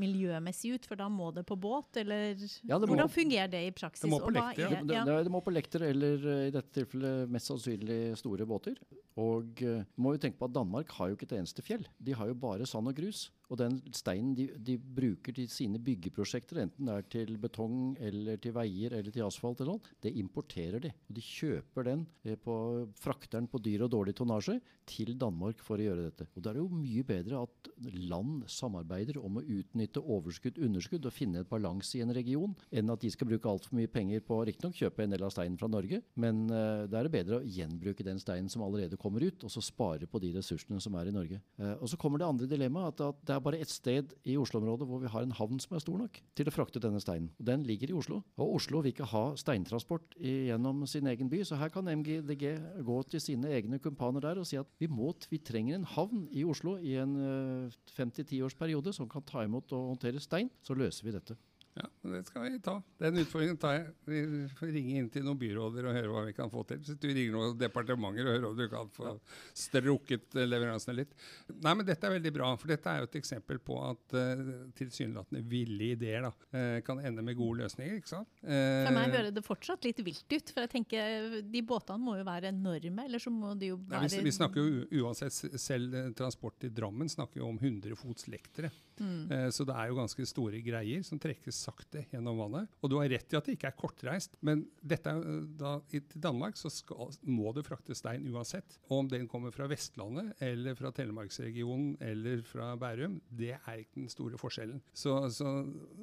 miljømessig 0.00 0.74
ut, 0.74 0.88
for 0.88 0.98
da 0.98 1.08
må 1.12 1.30
det 1.34 1.44
på 1.46 1.56
båt, 1.60 2.00
eller 2.02 2.34
ja, 2.66 2.78
må, 2.78 2.88
hvordan 2.90 3.12
fungerer 3.12 3.50
det 3.52 3.62
i 3.68 3.74
praksis? 3.74 3.87
Det 3.96 4.10
må 4.10 4.18
på 4.20 4.32
lekter, 4.34 4.64
ja. 4.64 4.80
Det, 4.82 5.00
det, 5.08 5.16
det, 5.24 5.32
må 5.32 5.40
på 5.44 5.54
lekter, 5.54 5.84
eller 5.88 6.26
eh, 6.34 6.44
i 6.48 6.54
dette 6.54 6.74
tilfellet 6.76 7.32
mest 7.32 7.50
sannsynlig 7.52 8.00
store 8.20 8.46
båter. 8.48 8.76
Og 9.18 9.62
uh, 9.66 9.80
må 9.98 10.14
jo 10.14 10.20
tenke 10.22 10.38
på 10.38 10.46
at 10.46 10.54
Danmark 10.54 10.92
har 10.98 11.10
jo 11.10 11.16
ikke 11.16 11.26
et 11.30 11.38
eneste 11.40 11.64
fjell. 11.64 11.86
De 11.98 12.14
har 12.14 12.30
jo 12.30 12.36
bare 12.38 12.68
sand 12.68 12.90
og 12.90 12.98
grus. 12.98 13.26
Og 13.48 13.60
den 13.60 13.78
steinen 13.96 14.34
de, 14.36 14.48
de, 14.64 14.76
bruker 14.78 15.34
til 15.36 15.48
sine 15.52 15.80
byggeprosjekter, 15.82 16.62
enten 16.64 16.88
det 16.88 16.96
er 16.96 17.08
til 17.14 17.36
betong 17.40 17.94
eller 18.04 18.40
til 18.42 18.54
veier 18.56 18.96
eller 18.98 19.14
til 19.14 19.26
asfalt, 19.26 19.62
eller 19.62 19.78
noe, 19.78 19.94
det 20.04 20.14
importerer 20.20 20.82
de. 20.84 20.92
De 21.08 21.24
kjøper 21.24 21.88
den 21.88 22.06
eh, 22.24 22.38
på 22.40 22.56
frakteren 22.98 23.48
på 23.50 23.60
dyr 23.64 23.86
og 23.86 23.92
dårlig 23.94 24.16
tonnasje 24.18 24.58
til 24.88 25.14
Danmark 25.20 25.62
for 25.64 25.80
å 25.80 25.86
gjøre 25.88 26.08
dette. 26.08 26.28
Og 26.34 26.44
da 26.44 26.50
er 26.50 26.58
det 26.58 26.64
jo 26.64 26.80
mye 26.80 27.04
bedre 27.06 27.42
at 27.44 27.70
land 28.08 28.46
samarbeider 28.52 29.20
om 29.20 29.40
å 29.40 29.44
utnytte 29.44 30.02
overskudd, 30.02 30.60
underskudd 30.64 31.08
og 31.08 31.14
finne 31.14 31.42
et 31.42 31.50
balanse 31.50 31.98
i 31.98 32.02
en 32.04 32.14
region, 32.16 32.54
enn 32.72 32.92
at 32.92 33.04
de 33.04 33.12
skal 33.12 33.28
bruke 33.30 33.50
altfor 33.50 33.76
mye 33.78 33.90
penger 33.92 34.24
på 34.24 34.40
riktignok 34.48 34.78
kjøpe 34.78 35.04
en 35.04 35.14
del 35.14 35.24
av 35.26 35.32
steinen 35.34 35.58
fra 35.60 35.68
Norge, 35.70 36.00
men 36.20 36.44
uh, 36.50 36.86
da 36.88 37.00
er 37.00 37.08
det 37.08 37.14
bedre 37.14 37.40
å 37.40 37.46
gjenbruke 37.46 38.06
den 38.06 38.20
steinen 38.22 38.50
som 38.52 38.64
allerede 38.64 38.98
kommer 39.00 39.24
ut, 39.24 39.44
og 39.44 39.52
så 39.52 39.62
spare 39.64 40.08
på 40.10 40.20
de 40.22 40.32
ressursene 40.36 40.80
som 40.82 40.96
er 40.98 41.10
i 41.10 41.14
Norge. 41.14 41.40
Uh, 41.60 41.74
og 41.76 41.88
så 41.90 41.98
kommer 42.00 42.22
det 42.22 42.28
andre 42.28 42.48
dilemmaet, 42.50 42.94
at, 42.94 43.14
at 43.14 43.24
det 43.28 43.36
er 43.36 43.37
bare 43.44 43.60
ett 43.62 43.70
sted 43.72 44.14
i 44.28 44.36
Oslo-området 44.40 44.86
hvor 44.88 45.02
vi 45.02 45.10
har 45.12 45.24
en 45.24 45.34
havn 45.36 45.60
som 45.62 45.76
er 45.76 45.82
stor 45.84 45.98
nok 46.00 46.20
til 46.38 46.48
å 46.48 46.54
frakte 46.54 46.82
denne 46.82 47.00
steinen. 47.02 47.30
Den 47.38 47.64
ligger 47.66 47.92
i 47.92 47.96
Oslo. 47.98 48.20
Og 48.38 48.56
Oslo 48.58 48.82
vil 48.84 48.94
ikke 48.94 49.08
ha 49.10 49.24
steintransport 49.38 50.16
gjennom 50.20 50.84
sin 50.90 51.08
egen 51.10 51.30
by, 51.32 51.42
så 51.46 51.58
her 51.60 51.72
kan 51.74 51.90
MGDG 51.90 52.46
gå 52.86 52.98
til 53.10 53.24
sine 53.24 53.52
egne 53.58 53.80
kumpaner 53.82 54.24
der 54.24 54.40
og 54.42 54.48
si 54.48 54.60
at 54.60 54.70
vi, 54.80 54.90
må, 54.90 55.12
vi 55.30 55.42
trenger 55.42 55.78
en 55.78 55.88
havn 55.96 56.26
i 56.30 56.46
Oslo 56.48 56.76
i 56.78 56.96
en 57.00 57.14
uh, 57.18 57.78
fem 57.94 58.12
til 58.14 58.28
ti 58.28 58.42
års 58.44 58.56
periode 58.58 58.94
som 58.96 59.08
kan 59.10 59.24
ta 59.26 59.44
imot 59.46 59.72
og 59.76 59.94
håndtere 59.94 60.22
stein. 60.22 60.52
Så 60.62 60.76
løser 60.78 61.08
vi 61.08 61.14
dette. 61.16 61.38
Ja, 61.78 61.88
det 62.10 62.24
skal 62.26 62.42
vi 62.42 62.58
ta. 62.64 62.74
Den 62.98 63.20
utfordringen 63.22 63.58
tar 63.60 63.76
jeg. 63.76 63.90
Vi 64.08 64.20
får 64.58 64.70
ringe 64.74 64.94
inn 64.98 65.08
til 65.12 65.22
noen 65.26 65.38
byråder 65.38 65.86
og 65.86 65.94
høre 65.94 66.10
hva 66.10 66.22
vi 66.26 66.34
kan 66.34 66.50
få 66.50 66.64
til. 66.66 66.80
Hvis 66.82 66.98
du 66.98 67.06
ringer 67.06 67.36
noen 67.36 67.58
departementer 67.60 68.26
og 68.26 68.34
hører 68.34 68.46
om 68.48 68.56
du 68.58 68.64
kan 68.72 68.90
få 68.94 69.12
strukket 69.56 70.34
leveransene 70.38 70.96
litt. 70.98 71.14
Nei, 71.54 71.74
men 71.78 71.86
Dette 71.86 72.08
er 72.08 72.16
veldig 72.16 72.32
bra, 72.34 72.50
for 72.58 72.72
dette 72.72 72.90
er 72.90 73.02
jo 73.02 73.08
et 73.08 73.18
eksempel 73.20 73.60
på 73.62 73.78
at 73.84 74.16
uh, 74.18 74.42
tilsynelatende 74.78 75.44
ville 75.48 75.92
ideer 75.94 76.26
da, 76.26 76.32
uh, 76.56 76.80
kan 76.86 77.02
ende 77.04 77.22
med 77.24 77.38
gode 77.38 77.62
løsninger. 77.62 78.00
ikke 78.00 78.10
sant? 78.10 78.30
Uh, 78.42 78.50
for 78.88 78.98
meg 78.98 79.14
høres 79.14 79.36
det 79.36 79.44
fortsatt 79.46 79.86
litt 79.86 80.02
vilt 80.06 80.34
ut. 80.34 80.52
For 80.54 80.66
jeg 80.66 80.72
tenker 80.74 81.38
de 81.46 81.64
båtene 81.68 82.02
må 82.02 82.18
jo 82.18 82.26
være 82.26 82.50
enorme, 82.50 83.06
eller 83.06 83.22
så 83.22 83.32
må 83.34 83.54
de 83.60 83.72
jo 83.72 83.78
være 83.84 84.08
Nei, 84.08 84.12
vi, 84.16 84.24
vi, 84.26 84.34
snakker 84.34 84.66
jo 84.66 85.04
uansett, 85.04 85.38
selv 85.62 85.94
transport 86.18 86.58
til 86.64 86.74
Drammen 86.74 87.10
snakker 87.10 87.42
jo 87.44 87.52
om 87.52 87.60
100 87.60 87.94
fots 87.98 88.26
lektere. 88.30 88.72
Mm. 88.98 89.52
så 89.54 89.62
det 89.62 89.76
er 89.78 89.92
jo 89.92 89.94
ganske 89.94 90.24
store 90.26 90.58
greier 90.58 91.04
som 91.06 91.20
trekkes 91.22 91.60
sakte 91.68 92.04
gjennom 92.12 92.40
vannet. 92.40 92.70
Og 92.82 92.92
du 92.92 92.96
har 93.00 93.10
rett 93.12 93.32
i 93.32 93.38
at 93.38 93.48
det 93.48 93.56
ikke 93.58 93.70
er 93.70 93.78
kortreist, 93.78 94.38
men 94.44 94.64
dette 94.80 95.12
eh, 95.12 95.42
da, 95.60 95.76
i, 95.94 96.02
Danmark 96.14 96.58
så 96.60 96.72
skal, 96.72 97.12
må 97.28 97.52
det 97.56 97.66
fraktes 97.68 98.02
stein 98.02 98.26
uansett. 98.32 98.78
Og 98.88 99.02
om 99.02 99.10
den 99.10 99.28
kommer 99.30 99.54
fra 99.54 99.68
Vestlandet 99.70 100.38
eller 100.44 100.78
fra 100.78 100.92
Telemarksregionen 100.94 101.96
eller 102.04 102.44
fra 102.46 102.72
Bærum, 102.80 103.20
det 103.28 103.54
er 103.58 103.84
ikke 103.84 104.02
den 104.02 104.12
store 104.12 104.40
forskjellen. 104.40 104.82
Så, 104.92 105.20
så 105.34 105.52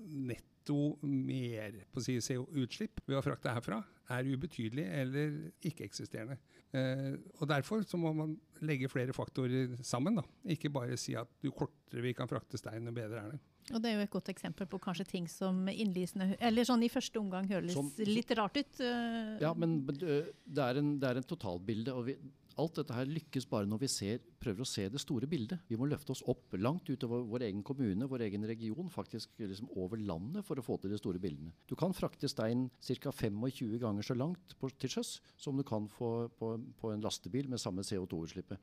netto 0.05 0.95
mer 1.05 1.81
på 1.93 2.03
si, 2.03 2.17
CO-utslipp 2.23 3.03
ved 3.05 3.19
å 3.19 3.25
frakte 3.25 3.53
herfra 3.53 3.83
er 4.13 4.29
ubetydelig 4.29 4.85
eller 5.01 5.33
ikke-eksisterende. 5.65 6.37
Eh, 6.75 7.15
og 7.39 7.49
Derfor 7.49 7.83
så 7.87 7.97
må 7.97 8.11
man 8.13 8.35
legge 8.65 8.89
flere 8.91 9.13
faktorer 9.15 9.75
sammen. 9.83 10.15
da. 10.15 10.25
Ikke 10.45 10.69
bare 10.69 10.97
si 10.97 11.15
at 11.15 11.29
jo 11.43 11.53
kortere 11.55 12.03
vi 12.05 12.13
kan 12.13 12.29
frakte 12.29 12.57
stein, 12.57 12.85
jo 12.85 12.95
bedre 12.95 13.23
er 13.23 13.35
det. 13.35 13.41
Og 13.73 13.81
Det 13.81 13.89
er 13.89 13.95
jo 13.97 14.05
et 14.05 14.13
godt 14.13 14.29
eksempel 14.29 14.67
på 14.69 14.77
kanskje 14.81 15.07
ting 15.09 15.27
som 15.31 15.63
innlysende, 15.71 16.35
eller 16.37 16.67
sånn 16.67 16.83
i 16.85 16.91
første 16.91 17.17
omgang 17.17 17.47
høres 17.49 17.73
som, 17.73 17.89
litt 18.05 18.29
rart 18.37 18.59
ut. 18.59 18.77
Uh. 18.77 19.39
Ja, 19.41 19.55
men 19.57 19.79
det 19.89 20.61
er 20.61 20.81
en, 20.81 20.91
det 21.01 21.09
er 21.09 21.21
en 21.21 21.25
totalbilde. 21.25 21.95
og 21.95 22.05
vi, 22.11 22.17
alt 22.61 22.75
dette 22.79 22.93
her 22.95 23.05
lykkes 23.09 23.45
bare 23.51 23.67
når 23.67 23.79
vi 23.81 23.87
ser, 23.91 24.19
prøver 24.39 24.61
å 24.61 24.67
se 24.69 24.85
det 24.89 24.99
store 25.01 25.27
bildet. 25.27 25.59
Vi 25.67 25.75
må 25.79 25.87
løfte 25.89 26.11
oss 26.13 26.21
opp 26.29 26.53
langt 26.61 26.87
utover 26.87 27.23
vår 27.27 27.45
egen 27.47 27.63
kommune, 27.65 28.07
vår 28.07 28.23
egen 28.27 28.45
region, 28.47 28.89
faktisk 28.93 29.29
liksom 29.41 29.69
over 29.75 29.97
landet 29.97 30.45
for 30.45 30.55
å 30.61 30.63
få 30.65 30.77
til 30.83 30.91
de 30.93 30.99
store 31.01 31.19
bildene. 31.19 31.51
Du 31.67 31.73
kan 31.75 31.93
frakte 31.97 32.29
stein 32.31 32.67
ca. 32.85 33.11
25 33.11 33.79
ganger 33.81 34.05
så 34.05 34.15
langt 34.17 34.55
på, 34.59 34.69
til 34.79 34.89
sjøs 34.89 35.15
som 35.41 35.57
du 35.57 35.63
kan 35.67 35.87
få 35.91 36.29
på, 36.39 36.51
på 36.79 36.91
en 36.93 37.01
lastebil 37.03 37.49
med 37.49 37.59
samme 37.59 37.81
CO2-utslippet. 37.85 38.57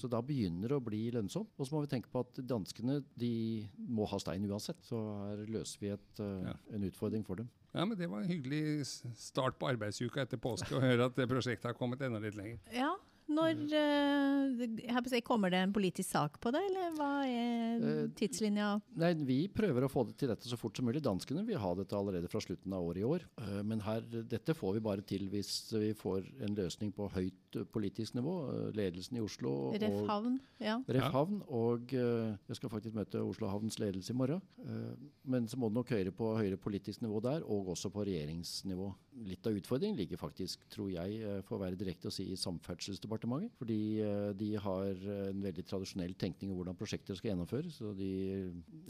Så 0.00 0.10
da 0.10 0.20
begynner 0.22 0.68
det 0.74 0.78
å 0.80 0.84
bli 0.84 1.04
lønnsomt. 1.14 1.52
Og 1.58 1.66
så 1.68 1.74
må 1.76 1.84
vi 1.84 1.92
tenke 1.94 2.10
på 2.12 2.20
at 2.26 2.40
danskene 2.44 3.00
de 3.18 3.32
må 3.78 4.06
ha 4.10 4.18
stein 4.20 4.44
uansett. 4.48 4.82
Så 4.84 4.98
her 5.28 5.44
løser 5.48 5.80
vi 5.84 5.92
et, 5.94 6.20
eh, 6.20 6.48
Ja. 6.48 6.54
en 6.74 6.82
utfordring 6.90 7.24
for 7.24 7.36
dem. 7.36 7.48
Ja, 7.74 7.84
men 7.84 7.96
Det 7.98 8.08
var 8.10 8.20
en 8.22 8.28
hyggelig 8.28 8.86
start 9.16 9.58
på 9.58 9.68
arbeidsuka 9.68 10.22
etter 10.22 10.36
påske 10.40 10.72
å 10.74 10.80
høre 10.80 11.04
at 11.06 11.14
det 11.16 11.28
prosjektet 11.28 11.64
har 11.64 11.74
kommet 11.74 12.00
enda 12.00 12.18
litt 12.18 12.34
lenger. 12.34 12.58
Ja, 12.72 12.96
når 13.28 13.60
eh, 13.76 14.98
på 14.98 15.04
å 15.08 15.12
si, 15.12 15.20
Kommer 15.28 15.52
det 15.52 15.60
en 15.60 15.72
politisk 15.74 16.08
sak 16.10 16.38
på 16.40 16.52
det, 16.54 16.62
eller 16.70 16.94
hva 16.96 17.12
er 17.26 17.56
Eh, 17.78 18.08
tidslinja? 18.16 18.80
Nei, 18.98 19.12
Vi 19.28 19.38
prøver 19.52 19.84
å 19.84 19.90
få 19.90 20.04
det 20.08 20.16
til 20.18 20.30
dette 20.32 20.48
så 20.48 20.56
fort 20.58 20.76
som 20.76 20.86
mulig. 20.88 21.02
Danskene 21.04 21.44
vil 21.46 21.60
ha 21.60 21.74
dette 21.78 21.94
allerede 21.96 22.30
fra 22.30 22.40
slutten 22.42 22.72
av 22.74 22.82
året 22.88 23.02
i 23.02 23.06
år. 23.06 23.26
Eh, 23.38 23.62
Men 23.62 23.80
her, 23.84 24.00
dette 24.00 24.54
får 24.56 24.74
vi 24.78 24.80
bare 24.80 25.04
til 25.06 25.28
hvis 25.28 25.72
vi 25.76 25.92
får 25.94 26.26
en 26.46 26.56
løsning 26.58 26.92
på 26.94 27.08
høyt 27.12 27.56
eh, 27.60 27.64
politisk 27.64 28.14
nivå. 28.18 28.34
Eh, 28.50 28.72
Ledelsen 28.78 29.18
i 29.18 29.24
Oslo 29.24 29.72
Ref 29.78 30.00
havn? 30.08 30.40
Ja. 30.58 30.78
Ref 30.88 31.12
havn, 31.14 31.42
og 31.48 31.92
eh, 31.94 32.34
jeg 32.48 32.56
skal 32.60 32.72
faktisk 32.72 32.94
møte 32.98 33.22
Oslo 33.22 33.48
havns 33.52 33.78
ledelse 33.78 34.14
i 34.14 34.18
morgen. 34.18 34.42
Eh, 34.64 34.94
men 35.24 35.46
så 35.46 35.58
må 35.60 35.68
det 35.70 35.78
nok 35.78 35.92
høyere 35.94 36.14
på 36.14 36.32
høyere 36.38 36.58
politisk 36.60 37.02
nivå 37.04 37.22
der, 37.22 37.44
og 37.46 37.74
også 37.74 37.92
på 37.94 38.04
regjeringsnivå. 38.08 38.90
Litt 39.26 39.46
av 39.48 39.56
utfordringen 39.58 39.98
ligger 39.98 40.20
faktisk, 40.20 40.62
tror 40.70 40.90
jeg, 40.92 41.20
eh, 41.22 41.40
for 41.46 41.56
å 41.56 41.62
være 41.64 41.78
direkte 41.78 42.10
å 42.10 42.14
si, 42.14 42.28
i 42.30 42.38
Samferdselsdepartementet. 42.38 43.54
Fordi 43.58 43.78
eh, 44.04 44.30
de 44.38 44.50
har 44.62 44.90
eh, 44.94 45.28
en 45.32 45.42
veldig 45.42 45.64
tradisjonell 45.66 46.14
tenkning 46.20 46.52
om 46.52 46.60
hvordan 46.60 46.78
prosjekter 46.78 47.18
skal 47.18 47.32
gjennomføres. 47.32 47.80
Så 47.80 47.94
de 47.98 48.10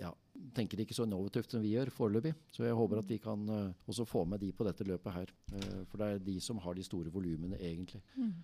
ja, 0.01 0.13
tenker 0.55 0.81
ikke 0.83 0.97
så 0.97 1.07
innovativt 1.07 1.53
som 1.53 1.63
vi 1.63 1.73
gjør 1.75 1.91
foreløpig. 1.95 2.33
Så 2.55 2.65
jeg 2.65 2.77
håper 2.77 3.01
at 3.01 3.11
vi 3.11 3.19
kan 3.23 3.43
eh, 3.53 3.89
også 3.91 4.07
få 4.09 4.25
med 4.29 4.43
de 4.43 4.51
på 4.55 4.67
dette 4.67 4.87
løpet 4.87 5.15
her. 5.15 5.33
Eh, 5.55 5.81
for 5.91 6.01
det 6.01 6.09
er 6.09 6.23
de 6.25 6.37
som 6.43 6.61
har 6.63 6.77
de 6.77 6.85
store 6.87 7.13
volumene, 7.13 7.59
egentlig. 7.59 8.01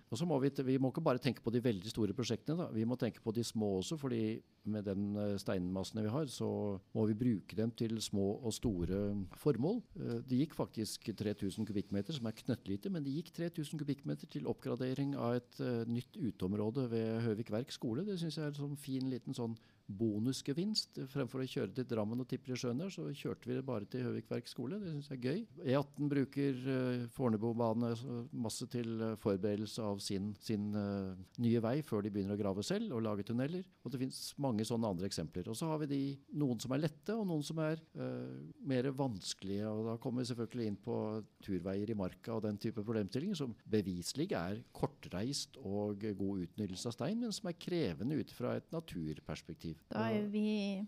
Og 0.09 0.19
så 0.19 0.27
må 0.27 0.37
vi, 0.43 0.51
vi 0.67 0.77
må 0.81 0.91
ikke 0.91 1.03
bare 1.05 1.21
tenke 1.23 1.43
på 1.45 1.53
de 1.53 1.63
veldig 1.63 1.91
store 1.91 2.15
prosjektene, 2.17 2.57
da. 2.63 2.69
vi 2.73 2.85
må 2.87 2.97
tenke 2.99 3.23
på 3.23 3.33
de 3.35 3.43
små 3.45 3.77
også. 3.79 3.97
fordi 3.99 4.41
med 4.65 4.87
den 4.87 5.15
eh, 5.21 5.35
steinmassene 5.41 6.05
vi 6.05 6.13
har, 6.13 6.27
så 6.31 6.49
må 6.95 7.05
vi 7.09 7.17
bruke 7.19 7.57
dem 7.57 7.71
til 7.77 7.99
små 8.01 8.27
og 8.41 8.53
store 8.55 9.01
formål. 9.39 9.81
Det 10.25 10.39
gikk 10.39 10.55
faktisk 10.57 11.11
3000 11.15 11.67
kubikkmeter, 11.67 12.15
som 12.15 12.27
er 12.27 12.37
knøttlite, 12.39 12.89
men 12.89 13.05
det 13.05 13.13
gikk 13.19 13.33
3000 13.37 13.81
kubikkmeter 13.81 14.29
til 14.31 14.49
oppgradering 14.49 15.15
av 15.15 15.37
et 15.37 15.61
nytt 15.89 16.17
uteområde 16.17 16.87
ved 16.91 17.21
Høvik 17.27 17.51
Verk 17.53 17.73
skole. 17.73 18.05
Det 18.07 18.17
syns 18.19 18.39
jeg 18.39 18.47
er 18.47 18.53
en 18.53 18.57
sånn 18.57 18.79
fin 18.79 19.09
liten 19.11 19.37
sånn 19.37 19.55
bonusgevinst. 19.87 20.99
Fremfor 21.11 21.43
å 21.43 21.47
kjøre 21.49 21.73
til 21.75 21.87
Drammen 21.89 22.21
og 22.23 22.29
tippe 22.29 22.51
i 22.51 22.57
sjøen 22.59 22.81
der, 22.81 22.91
så 22.93 23.05
kjørte 23.13 23.49
vi 23.49 23.57
det 23.57 23.65
bare 23.65 23.87
til 23.89 24.05
Høvik 24.07 24.29
Verk 24.31 24.49
skole. 24.49 24.79
Det 24.81 24.93
syns 24.93 25.11
jeg 25.11 25.19
er 25.19 25.25
gøy. 25.25 25.43
E18 25.75 26.11
bruker 26.11 26.61
uh, 26.65 27.05
Fornebubane 27.15 27.93
masse 28.35 28.67
til 28.71 29.01
eh, 29.01 29.15
forberedelse 29.21 29.83
av 29.83 29.99
sin, 30.03 30.31
sin 30.41 30.67
eh, 30.77 31.23
nye 31.41 31.61
vei 31.63 31.75
før 31.85 32.03
de 32.05 32.11
begynner 32.13 32.35
å 32.35 32.39
grave 32.39 32.63
selv 32.65 32.95
og 32.95 33.03
lage 33.05 33.25
tunneler. 33.27 33.65
Og 33.83 33.93
det 33.93 34.01
finnes 34.01 34.19
mange 34.41 34.65
sånne 34.67 34.89
andre 34.89 35.09
eksempler. 35.09 35.49
Og 35.51 35.57
så 35.57 35.69
har 35.69 35.81
vi 35.81 35.89
de, 35.91 36.01
noen 36.39 36.61
som 36.61 36.73
er 36.75 36.83
lette, 36.83 37.15
og 37.15 37.25
noen 37.29 37.43
som 37.45 37.59
er 37.63 37.81
uh, 37.99 38.35
mer 38.67 38.89
vanskelige. 38.95 39.69
Og 39.69 39.89
da 39.89 39.95
kommer 40.01 40.23
vi 40.23 40.29
selvfølgelig 40.31 40.69
inn 40.71 40.79
på 40.85 40.97
turveier 41.45 41.91
i 41.91 41.97
marka 41.97 42.35
og 42.35 42.43
den 42.45 42.59
type 42.61 42.83
problemstillinger 42.83 43.37
som 43.39 43.55
beviselig 43.69 44.31
er 44.37 44.61
kortreist 44.75 45.59
og 45.61 46.05
god 46.17 46.45
utnyttelse 46.47 46.89
av 46.89 46.97
stein, 46.97 47.21
men 47.21 47.35
som 47.35 47.49
er 47.51 47.59
krevende 47.59 48.19
ut 48.19 48.33
fra 48.35 48.55
et 48.57 48.71
naturperspektiv. 48.75 49.74
Da 49.91 50.07
er 50.11 50.25
vi 50.31 50.47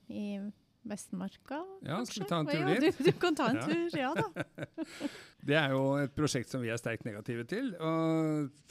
i 0.10 0.28
Vestmarka, 0.88 1.58
Ja, 1.84 1.98
skal 2.08 2.24
vi 2.24 2.28
kanskje? 2.30 2.30
ta 2.30 2.38
en 2.40 2.48
tur 2.48 2.62
ja. 2.64 2.80
Du, 2.80 3.04
du 3.04 3.12
kan 3.20 3.36
ta 3.36 3.48
en 3.52 3.58
tur, 3.60 3.98
ja 4.00 4.14
da. 4.16 4.28
Det 5.48 5.56
er 5.56 5.72
jo 5.72 5.82
et 6.00 6.14
prosjekt 6.16 6.50
som 6.52 6.62
vi 6.64 6.70
er 6.72 6.80
sterkt 6.80 7.06
negative 7.08 7.44
til, 7.48 7.70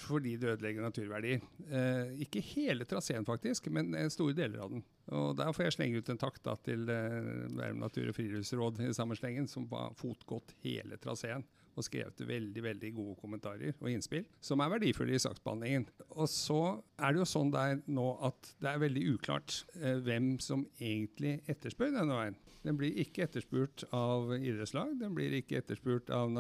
fordi 0.01 0.35
det 0.41 0.51
ødelegger 0.55 0.85
naturverdier. 0.85 1.41
Eh, 1.69 2.15
ikke 2.27 2.43
hele 2.45 2.85
traseen 2.89 3.25
faktisk, 3.29 3.69
men 3.73 3.95
eh, 3.97 4.09
store 4.13 4.37
deler 4.37 4.65
av 4.65 4.73
den. 4.75 4.83
Og 5.13 5.37
Der 5.39 5.53
får 5.57 5.69
jeg 5.69 5.77
slenge 5.77 6.01
ut 6.03 6.11
en 6.13 6.21
takk 6.21 6.41
da, 6.45 6.57
til 6.67 6.89
eh, 6.93 7.47
Bærum 7.57 7.81
natur- 7.85 8.11
og 8.13 8.17
friluftsråd 8.19 8.81
i 8.89 8.93
samme 8.97 9.17
slengen, 9.17 9.49
som 9.49 9.69
har 9.73 9.95
fotgått 9.97 10.53
hele 10.65 10.99
traseen 11.01 11.45
og 11.77 11.87
skrevet 11.87 12.25
veldig 12.27 12.65
veldig 12.65 12.93
gode 12.97 13.17
kommentarer 13.21 13.77
og 13.77 13.91
innspill, 13.93 14.25
som 14.41 14.63
er 14.65 14.73
verdifulle 14.73 15.17
i 15.17 15.23
saksbehandlingen. 15.23 15.87
Og 16.17 16.29
så 16.33 16.61
er 16.97 17.13
det 17.13 17.23
jo 17.23 17.29
sånn 17.29 17.53
der 17.55 17.79
nå 17.87 18.09
at 18.27 18.53
det 18.63 18.73
er 18.73 18.83
veldig 18.83 19.05
uklart 19.15 19.61
eh, 19.81 20.01
hvem 20.07 20.37
som 20.43 20.67
egentlig 20.81 21.39
etterspør 21.51 21.95
denne 21.95 22.17
veien. 22.17 22.39
Den 22.67 22.75
blir 22.75 22.97
ikke 22.99 23.23
etterspurt 23.23 23.85
av 23.95 24.33
idrettslag, 24.35 24.97
den 24.99 25.15
blir 25.15 25.37
ikke 25.39 25.61
etterspurt 25.61 26.11
av 26.11 26.33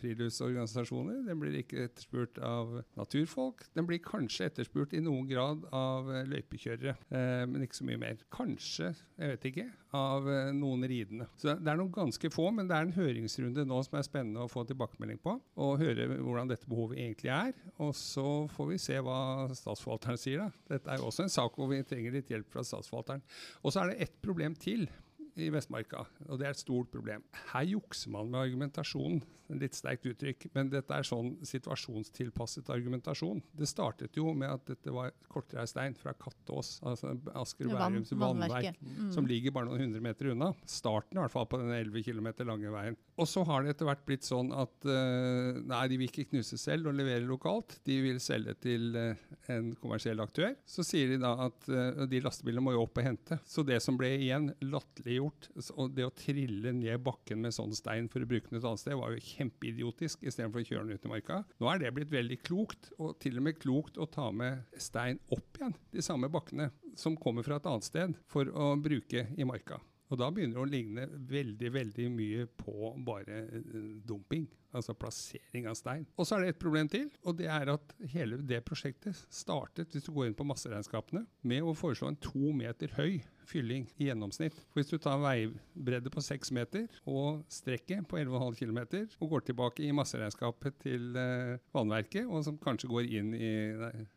friluftsorganisasjoner, 0.00 1.18
den 1.26 1.42
blir 1.42 1.58
ikke 1.60 1.82
etterspurt 1.84 2.40
av 2.40 2.78
naturfolk. 2.96 3.66
Den 3.76 3.88
blir 3.88 4.00
kanskje 4.04 4.48
etterspurt 4.48 4.94
i 4.96 5.02
noen 5.04 5.28
grad 5.28 5.66
av 5.76 6.08
eh, 6.12 6.24
løypekjørere, 6.32 6.96
eh, 7.10 7.42
men 7.50 7.66
ikke 7.66 7.80
så 7.82 7.88
mye 7.90 8.00
mer. 8.06 8.24
Kanskje, 8.32 8.94
jeg 9.20 9.34
vet 9.34 9.48
ikke, 9.50 9.68
av 9.96 10.28
eh, 10.30 10.50
noen 10.56 10.84
ridende. 10.88 11.28
Så 11.40 11.54
det 11.56 11.72
er 11.72 11.78
noen 11.80 11.92
ganske 11.94 12.30
få, 12.32 12.50
men 12.54 12.68
det 12.68 12.76
er 12.76 12.86
en 12.86 12.96
høringsrunde 12.96 13.64
nå 13.68 13.80
som 13.86 13.98
er 13.98 14.06
spennende 14.06 14.44
å 14.44 14.50
få 14.50 14.66
tilbakemelding 14.68 15.20
på, 15.24 15.36
og 15.62 15.80
høre 15.80 16.08
hvordan 16.14 16.52
dette 16.52 16.68
behovet 16.70 17.00
egentlig 17.00 17.32
er. 17.34 17.56
Og 17.82 17.94
så 17.98 18.26
får 18.56 18.70
vi 18.72 18.82
se 18.82 19.00
hva 19.04 19.18
statsforvalteren 19.56 20.20
sier. 20.20 20.44
da. 20.44 20.66
Dette 20.76 20.92
er 20.92 21.00
jo 21.00 21.10
også 21.10 21.26
en 21.26 21.34
sak 21.38 21.58
hvor 21.58 21.72
vi 21.72 21.82
trenger 21.86 22.18
litt 22.18 22.30
hjelp 22.32 22.52
fra 22.52 22.64
statsforvalteren. 22.66 23.24
Og 23.62 23.72
så 23.72 23.82
er 23.82 23.92
det 23.92 24.06
ett 24.06 24.22
problem 24.24 24.56
til 24.60 24.86
i 25.36 25.50
Vestmarka, 25.52 26.06
og 26.28 26.38
det 26.40 26.46
er 26.48 26.54
et 26.54 26.60
stort 26.62 26.88
problem. 26.92 27.24
Her 27.52 27.66
jukser 27.68 28.12
man 28.14 28.30
med 28.32 28.40
argumentasjonen. 28.46 29.22
Litt 29.46 29.76
sterkt 29.78 30.02
uttrykk, 30.10 30.48
men 30.56 30.72
dette 30.72 30.90
er 30.90 31.04
sånn 31.06 31.36
situasjonstilpasset 31.46 32.66
argumentasjon. 32.74 33.38
Det 33.54 33.68
startet 33.70 34.16
jo 34.18 34.32
med 34.34 34.50
at 34.50 34.64
dette 34.66 34.90
var 34.90 35.12
kortreist 35.30 35.76
stein 35.76 35.94
fra 35.94 36.14
Kattås, 36.18 36.80
altså 36.82 37.12
Asker 37.38 37.68
og 37.68 37.76
Bærums 37.78 38.10
vannverk, 38.18 38.74
Mm. 38.82 39.12
som 39.14 39.26
ligger 39.26 39.52
bare 39.52 39.66
noen 39.68 39.80
hundre 39.84 40.00
meter 40.02 40.32
unna. 40.32 40.52
Starten 40.66 41.16
i 41.16 41.20
hvert 41.20 41.30
fall 41.30 41.46
på 41.46 41.58
den 41.60 41.70
11 41.70 42.02
km 42.02 42.26
lange 42.46 42.70
veien. 42.74 42.96
Og 43.18 43.26
så 43.30 43.44
har 43.46 43.62
det 43.62 43.70
etter 43.76 43.86
hvert 43.86 44.04
blitt 44.04 44.26
sånn 44.26 44.50
at 44.52 44.84
uh, 44.84 45.60
nei, 45.62 45.88
de 45.88 45.96
vil 45.96 46.08
ikke 46.10 46.26
knuse 46.32 46.58
selv 46.58 46.88
og 46.90 46.94
levere 46.98 47.24
lokalt. 47.24 47.78
De 47.86 48.00
vil 48.02 48.18
selge 48.20 48.54
til 48.60 48.96
uh, 48.96 49.14
en 49.48 49.74
kommersiell 49.80 50.20
aktør. 50.20 50.56
Så 50.66 50.82
sier 50.84 51.08
de 51.08 51.18
da 51.22 51.32
at 51.46 51.68
uh, 51.70 52.04
de 52.06 52.20
lastebilene 52.20 52.60
må 52.66 52.72
jo 52.74 52.82
opp 52.82 52.98
og 52.98 53.04
hente. 53.04 53.38
Så 53.46 53.62
det 53.64 53.78
som 53.82 53.96
ble 53.96 54.10
igjen 54.18 54.50
latterliggjort, 54.60 55.25
s- 55.58 55.72
og 55.74 55.94
det 55.96 56.04
å 56.06 56.12
trille 56.14 56.72
ned 56.76 57.02
bakken 57.06 57.40
med 57.42 57.54
sånn 57.56 57.74
stein 57.76 58.08
for 58.12 58.20
å 58.20 58.28
bruke 58.28 58.50
den 58.50 58.58
et 58.60 58.68
annet 58.68 58.82
sted, 58.82 58.96
var 58.98 59.14
jo 59.14 59.24
kjempeidiotisk 59.24 60.22
istedenfor 60.26 60.62
å 60.62 60.68
kjøre 60.68 60.86
den 60.86 60.98
ut 60.98 61.08
i 61.08 61.12
marka. 61.12 61.40
Nå 61.60 61.70
er 61.72 61.82
det 61.82 61.94
blitt 61.96 62.12
veldig 62.14 62.38
klokt, 62.46 62.92
og 62.98 63.18
til 63.22 63.38
og 63.40 63.46
med 63.48 63.58
klokt 63.62 63.98
å 63.98 64.08
ta 64.10 64.30
med 64.34 64.64
stein 64.78 65.20
opp 65.34 65.58
igjen, 65.60 65.74
de 65.92 66.04
samme 66.04 66.30
bakkene, 66.32 66.70
som 66.96 67.16
kommer 67.16 67.46
fra 67.46 67.56
et 67.60 67.66
annet 67.66 67.84
sted, 67.84 68.16
for 68.30 68.48
å 68.52 68.74
bruke 68.80 69.26
i 69.36 69.44
marka. 69.48 69.80
Og 70.06 70.20
da 70.20 70.28
begynner 70.30 70.54
det 70.54 70.62
å 70.62 70.70
ligne 70.70 71.04
veldig 71.26 71.70
veldig 71.74 72.04
mye 72.14 72.44
på 72.60 72.92
bare 73.06 73.40
eh, 73.50 73.64
dumping. 74.06 74.44
Altså 74.76 74.94
plassering 74.94 75.66
av 75.70 75.74
stein. 75.78 76.04
Og 76.20 76.26
så 76.28 76.36
er 76.36 76.44
det 76.44 76.50
et 76.52 76.60
problem 76.60 76.86
til, 76.92 77.08
og 77.24 77.38
det 77.38 77.46
er 77.50 77.70
at 77.72 77.94
hele 78.12 78.36
det 78.44 78.60
prosjektet 78.68 79.16
startet, 79.32 79.88
hvis 79.90 80.04
du 80.06 80.12
går 80.12 80.28
inn 80.28 80.36
på 80.36 80.46
masseregnskapene, 80.46 81.24
med 81.48 81.64
å 81.64 81.72
foreslå 81.74 82.10
en 82.12 82.18
to 82.20 82.52
meter 82.54 82.92
høy 82.98 83.22
fylling 83.46 83.86
i 83.96 84.08
gjennomsnitt. 84.08 84.56
For 84.70 84.80
hvis 84.80 84.90
du 84.92 84.98
tar 85.02 85.20
veibredde 85.22 86.12
på 86.12 86.22
6 86.24 86.52
meter 86.56 86.86
og 87.08 87.44
strekket 87.52 88.06
på 88.08 88.18
11,5 88.20 88.58
km, 88.60 88.80
og 89.20 89.32
går 89.32 89.46
tilbake 89.48 89.86
i 89.86 89.94
masseregnskapet 89.96 90.80
til 90.82 91.16
eh, 91.20 91.56
vannverket, 91.74 92.26
og 92.26 92.44
som 92.46 92.58
kanskje 92.62 92.90
går 92.90 93.10
inn 93.18 93.32
i 93.36 93.52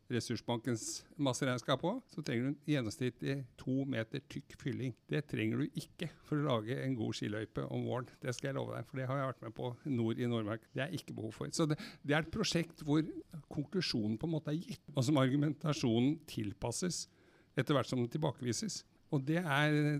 Ressursbankens 0.09 1.03
masseregnskap 1.21 1.83
òg, 1.85 1.99
så 2.09 2.23
trenger 2.25 2.47
du 2.47 2.51
en 2.51 2.73
gjennomsnittlig 2.73 3.35
to 3.59 3.83
meter 3.89 4.23
tykk 4.31 4.55
fylling. 4.57 4.95
Det 5.09 5.21
trenger 5.29 5.61
du 5.61 5.79
ikke 5.79 6.09
for 6.25 6.39
å 6.39 6.47
lage 6.47 6.79
en 6.81 6.97
god 6.97 7.19
skiløype 7.19 7.67
om 7.69 7.85
våren. 7.85 8.09
Det 8.23 8.33
skal 8.35 8.49
jeg 8.49 8.57
love 8.57 8.73
deg, 8.73 8.87
for 8.89 9.01
det 9.01 9.07
har 9.09 9.21
jeg 9.21 9.31
vært 9.31 9.45
med 9.45 9.57
på 9.59 9.71
nord 9.99 10.19
i 10.19 10.29
Nordmark. 10.29 10.65
Det 10.73 10.85
er 10.85 10.97
ikke 10.97 11.15
behov 11.19 11.35
for. 11.37 11.53
Så 11.53 11.69
det, 11.69 11.77
det 12.01 12.17
er 12.17 12.25
et 12.25 12.33
prosjekt 12.33 12.81
hvor 12.87 13.05
konklusjonen 13.53 14.17
på 14.17 14.29
en 14.29 14.33
måte 14.33 14.53
er 14.53 14.61
gitt, 14.63 14.85
og 14.95 15.05
som 15.05 15.21
argumentasjonen 15.21 16.17
tilpasses 16.29 17.05
etter 17.59 17.75
hvert 17.75 17.89
som 17.89 18.01
den 18.01 18.11
tilbakevises. 18.11 18.81
Og 19.09 19.23
det 19.25 19.41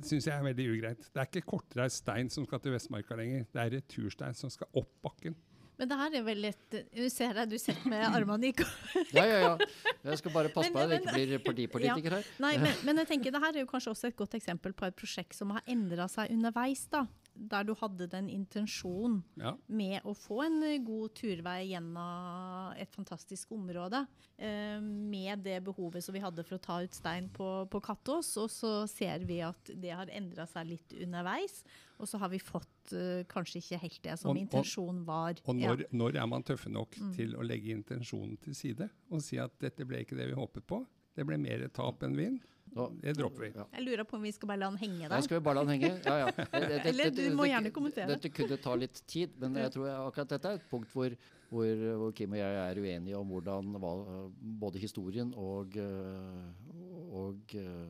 syns 0.06 0.28
jeg 0.28 0.36
er 0.36 0.44
veldig 0.46 0.66
ugreit. 0.76 1.06
Det 1.10 1.22
er 1.22 1.30
ikke 1.30 1.48
kortreist 1.56 2.04
stein 2.04 2.30
som 2.30 2.46
skal 2.46 2.62
til 2.62 2.76
Vestmarka 2.76 3.18
lenger, 3.18 3.48
det 3.54 3.62
er 3.64 3.72
returstein 3.80 4.38
som 4.38 4.52
skal 4.54 4.70
opp 4.78 4.92
bakken. 5.06 5.38
Men 5.80 5.88
det 5.88 5.96
her 5.96 6.16
er 6.20 6.24
vel 6.26 6.42
litt 6.44 6.74
Du 6.92 7.06
ser 7.08 7.38
deg, 7.38 7.54
du 7.54 7.56
sitter 7.56 7.88
med 7.88 8.04
armene 8.04 8.50
i 8.50 8.56
kors. 8.58 8.74
Ja, 9.16 9.24
ja, 9.24 9.38
ja. 9.46 9.68
Jeg 10.10 10.20
skal 10.20 10.34
bare 10.36 10.52
passe 10.52 10.74
på 10.76 10.82
at 10.84 10.92
jeg 10.92 11.06
ikke 11.06 11.16
blir 11.16 11.44
partipolitiker 11.46 12.16
her. 12.18 12.28
Nei, 12.44 12.58
men, 12.60 12.74
men 12.84 13.00
jeg 13.00 13.10
tenker 13.14 13.32
det 13.34 13.42
her 13.46 13.56
er 13.56 13.64
jo 13.64 13.70
kanskje 13.70 13.94
også 13.96 14.12
et 14.12 14.18
godt 14.20 14.36
eksempel 14.36 14.76
på 14.76 14.90
et 14.90 14.98
prosjekt 15.00 15.38
som 15.38 15.56
har 15.56 15.64
endra 15.72 16.10
seg 16.12 16.34
underveis. 16.36 16.84
da. 16.92 17.06
Der 17.40 17.64
du 17.64 17.74
hadde 17.80 18.08
den 18.12 18.28
intensjonen 18.30 19.24
Ja. 19.40 19.54
med 19.68 20.04
å 20.04 20.14
få 20.18 20.42
en 20.46 20.62
eh, 20.64 20.78
god 20.84 21.14
turvei 21.16 21.70
gjennom 21.72 22.74
et 22.78 22.92
fantastisk 22.92 23.52
område, 23.56 24.06
eh, 24.38 24.80
med 24.82 25.44
det 25.44 25.64
behovet 25.64 26.04
som 26.04 26.14
vi 26.14 26.20
hadde 26.24 26.44
for 26.44 26.58
å 26.58 26.62
ta 26.62 26.82
ut 26.84 26.94
stein 26.94 27.30
på, 27.30 27.66
på 27.72 27.82
Kattås. 27.82 28.36
Og 28.38 28.50
så 28.50 28.74
ser 28.90 29.20
vi 29.26 29.40
at 29.42 29.72
det 29.74 29.92
har 29.96 30.08
endra 30.12 30.46
seg 30.48 30.68
litt 30.68 30.94
underveis. 31.02 31.64
Og 32.00 32.08
så 32.08 32.20
har 32.20 32.30
vi 32.30 32.40
fått 32.40 32.94
eh, 32.94 33.24
kanskje 33.30 33.60
ikke 33.64 33.80
helt 33.82 34.02
det 34.04 34.20
som 34.20 34.32
Og- 34.32 34.38
intensjonen 34.44 35.06
var. 35.06 35.36
Og 35.46 35.56
Ja. 35.60 35.74
når, 35.76 35.86
når 35.92 36.16
er 36.22 36.28
man 36.28 36.44
tøffe 36.44 36.70
nok 36.70 36.96
Mm. 37.00 37.16
til 37.16 37.36
å 37.36 37.44
legge 37.46 37.72
intensjonen 37.76 38.38
til 38.42 38.54
side 38.54 38.90
og 39.12 39.22
si 39.22 39.38
at 39.38 39.58
dette 39.60 39.86
ble 39.88 40.04
ikke 40.04 40.16
det 40.18 40.28
vi 40.28 40.34
håpet 40.36 40.66
på? 40.68 40.86
Det 41.16 41.26
ble 41.26 41.38
mer 41.38 41.68
tap 41.70 42.00
enn 42.04 42.16
vinn. 42.16 42.40
Da- 42.76 42.90
Det 43.02 43.14
dropper 43.18 43.42
vi. 43.46 43.52
Ja. 43.56 43.66
Jeg 43.74 43.84
lurer 43.86 44.04
på 44.06 44.16
om 44.18 44.22
vi 44.24 44.32
skal 44.32 44.48
bare 44.48 44.58
la 44.60 44.70
den 44.70 44.78
henge 44.78 45.08
Ja, 45.10 45.20
skal 45.22 45.40
vi 45.40 45.44
bare 45.44 45.56
la 45.56 45.64
den 45.66 45.74
henge? 45.82 45.92
Ja, 46.06 46.18
ja. 46.20 46.26
Det- 46.38 46.48
det- 46.52 46.86
Eller 46.86 47.04
dette- 47.10 47.16
du 47.30 47.36
må 47.36 47.44
dette- 47.44 47.50
gjerne 47.54 47.72
kommentere. 47.72 48.08
Dette 48.08 48.30
kunne 48.30 48.58
ta 48.58 48.76
litt 48.76 49.02
tid, 49.08 49.30
men 49.40 49.56
jeg 49.56 49.72
tror 49.72 49.90
akkurat 50.08 50.30
dette 50.30 50.46
er 50.54 50.54
et 50.60 50.70
punkt 50.70 50.90
hvor, 50.94 51.16
hvor, 51.50 51.66
hvor 51.98 52.12
Kim 52.14 52.32
og 52.32 52.38
jeg 52.38 52.56
er 52.70 52.82
uenige 52.82 53.18
om 53.18 53.28
hvordan 53.28 53.74
både 54.60 54.78
historien 54.80 55.34
og, 55.36 55.76
og, 55.78 57.14
og 57.24 57.56
øh, 57.56 57.88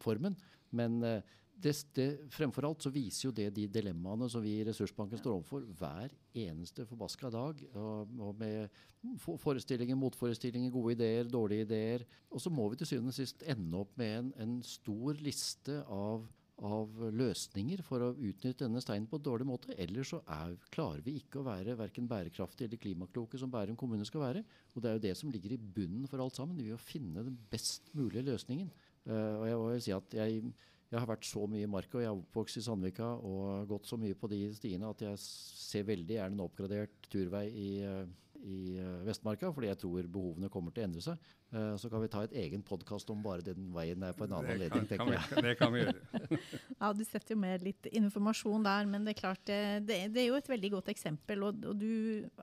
formen. 0.00 0.36
Men 0.72 1.02
øh, 1.04 1.20
det, 1.56 1.72
det, 1.96 2.06
fremfor 2.34 2.66
alt 2.68 2.84
så 2.84 2.92
viser 2.92 3.28
jo 3.28 3.34
det 3.34 3.48
de 3.56 3.66
dilemmaene 3.72 4.28
som 4.30 4.42
vi 4.44 4.58
i 4.58 4.64
Ressursbanken 4.66 5.20
står 5.20 5.38
overfor 5.38 5.64
hver 5.78 6.12
eneste 6.36 6.84
forbaska 6.88 7.30
dag. 7.32 7.62
Og, 7.72 8.16
og 8.28 8.40
med 8.40 8.80
forestillinger, 9.22 9.98
motforestillinger, 9.98 10.72
gode 10.74 10.96
ideer, 10.98 11.28
dårlige 11.30 11.66
ideer. 11.68 12.06
Og 12.30 12.42
så 12.42 12.52
må 12.52 12.68
vi 12.70 12.80
til 12.80 12.90
syvende 12.92 13.14
og 13.14 13.18
sist 13.18 13.44
ende 13.48 13.80
opp 13.80 13.96
med 14.00 14.18
en, 14.18 14.32
en 14.44 14.58
stor 14.66 15.22
liste 15.24 15.80
av 15.86 16.26
av 16.64 17.00
løsninger 17.12 17.82
for 17.84 18.00
å 18.00 18.14
utnytte 18.14 18.64
denne 18.64 18.80
steinen 18.80 19.08
på 19.10 19.18
en 19.18 19.24
dårlig 19.26 19.46
måte. 19.48 19.74
Ellers 19.76 20.14
så 20.14 20.22
er, 20.32 20.54
klarer 20.72 21.02
vi 21.04 21.18
ikke 21.20 21.40
å 21.40 21.46
være 21.46 21.76
verken 21.76 22.08
bærekraftige 22.08 22.70
eller 22.70 22.80
klimakloke 22.80 23.40
som 23.40 23.52
Bærum 23.52 23.76
kommune 23.76 24.06
skal 24.08 24.24
være. 24.24 24.44
Og 24.72 24.80
det 24.80 24.90
er 24.90 24.96
jo 24.96 25.04
det 25.04 25.14
som 25.20 25.32
ligger 25.32 25.52
i 25.52 25.60
bunnen 25.60 26.08
for 26.08 26.22
alt 26.24 26.38
sammen. 26.38 26.56
Vi 26.56 26.70
vil 26.70 26.80
finne 26.80 27.26
den 27.26 27.36
best 27.52 27.92
mulige 27.96 28.24
løsningen. 28.30 28.72
Uh, 29.04 29.36
og 29.42 29.44
jeg 29.46 29.58
vil 29.60 29.84
si 29.84 29.94
at 29.94 30.16
jeg, 30.16 30.54
jeg 30.92 31.00
har 31.02 31.08
vært 31.10 31.26
så 31.26 31.46
mye 31.50 31.66
i 31.66 31.70
marka, 31.70 31.98
og 31.98 32.04
jeg 32.04 32.10
er 32.12 32.20
oppvokst 32.20 32.60
i 32.60 32.66
Sandvika 32.66 33.08
og 33.26 33.66
gått 33.72 33.88
så 33.90 33.98
mye 33.98 34.14
på 34.18 34.30
de 34.30 34.44
stiene 34.54 34.86
at 34.92 35.02
jeg 35.02 35.18
ser 35.22 35.88
veldig 35.88 36.14
gjerne 36.20 36.38
en 36.38 36.44
oppgradert 36.46 37.08
turvei 37.10 37.48
i, 37.50 37.70
eh, 37.82 38.04
i 38.46 38.58
eh, 38.78 39.00
Vestmarka, 39.08 39.50
fordi 39.54 39.72
jeg 39.72 39.80
tror 39.82 40.06
behovene 40.14 40.50
kommer 40.52 40.70
til 40.70 40.84
å 40.84 40.86
endre 40.86 41.02
seg. 41.02 41.18
Eh, 41.50 41.72
så 41.82 41.90
kan 41.90 42.04
vi 42.04 42.10
ta 42.12 42.22
et 42.22 42.36
egen 42.38 42.62
podkast 42.66 43.10
om 43.10 43.18
bare 43.24 43.42
den 43.48 43.66
veien 43.74 43.98
der 44.02 44.14
på 44.14 44.28
en 44.28 44.36
annen 44.38 44.46
Det 44.46 44.70
anledning, 44.70 44.86
tenker 44.92 45.12
jeg. 45.16 45.44
det 45.48 45.56
kan 45.58 45.74
vi 45.74 45.82
gjøre. 45.82 46.40
Ja, 46.80 46.92
Du 46.94 47.02
setter 47.06 47.34
jo 47.34 47.40
med 47.42 47.66
litt 47.66 47.90
informasjon 47.90 48.66
der, 48.66 48.86
men 48.90 49.06
det 49.06 49.16
er 49.16 49.20
klart 49.24 49.42
det, 49.50 49.60
det, 49.90 50.00
det 50.14 50.22
er 50.22 50.30
jo 50.30 50.38
et 50.38 50.50
veldig 50.54 50.74
godt 50.78 50.94
eksempel. 50.94 51.46
Og, 51.48 51.66
og 51.66 51.78
du, 51.82 51.90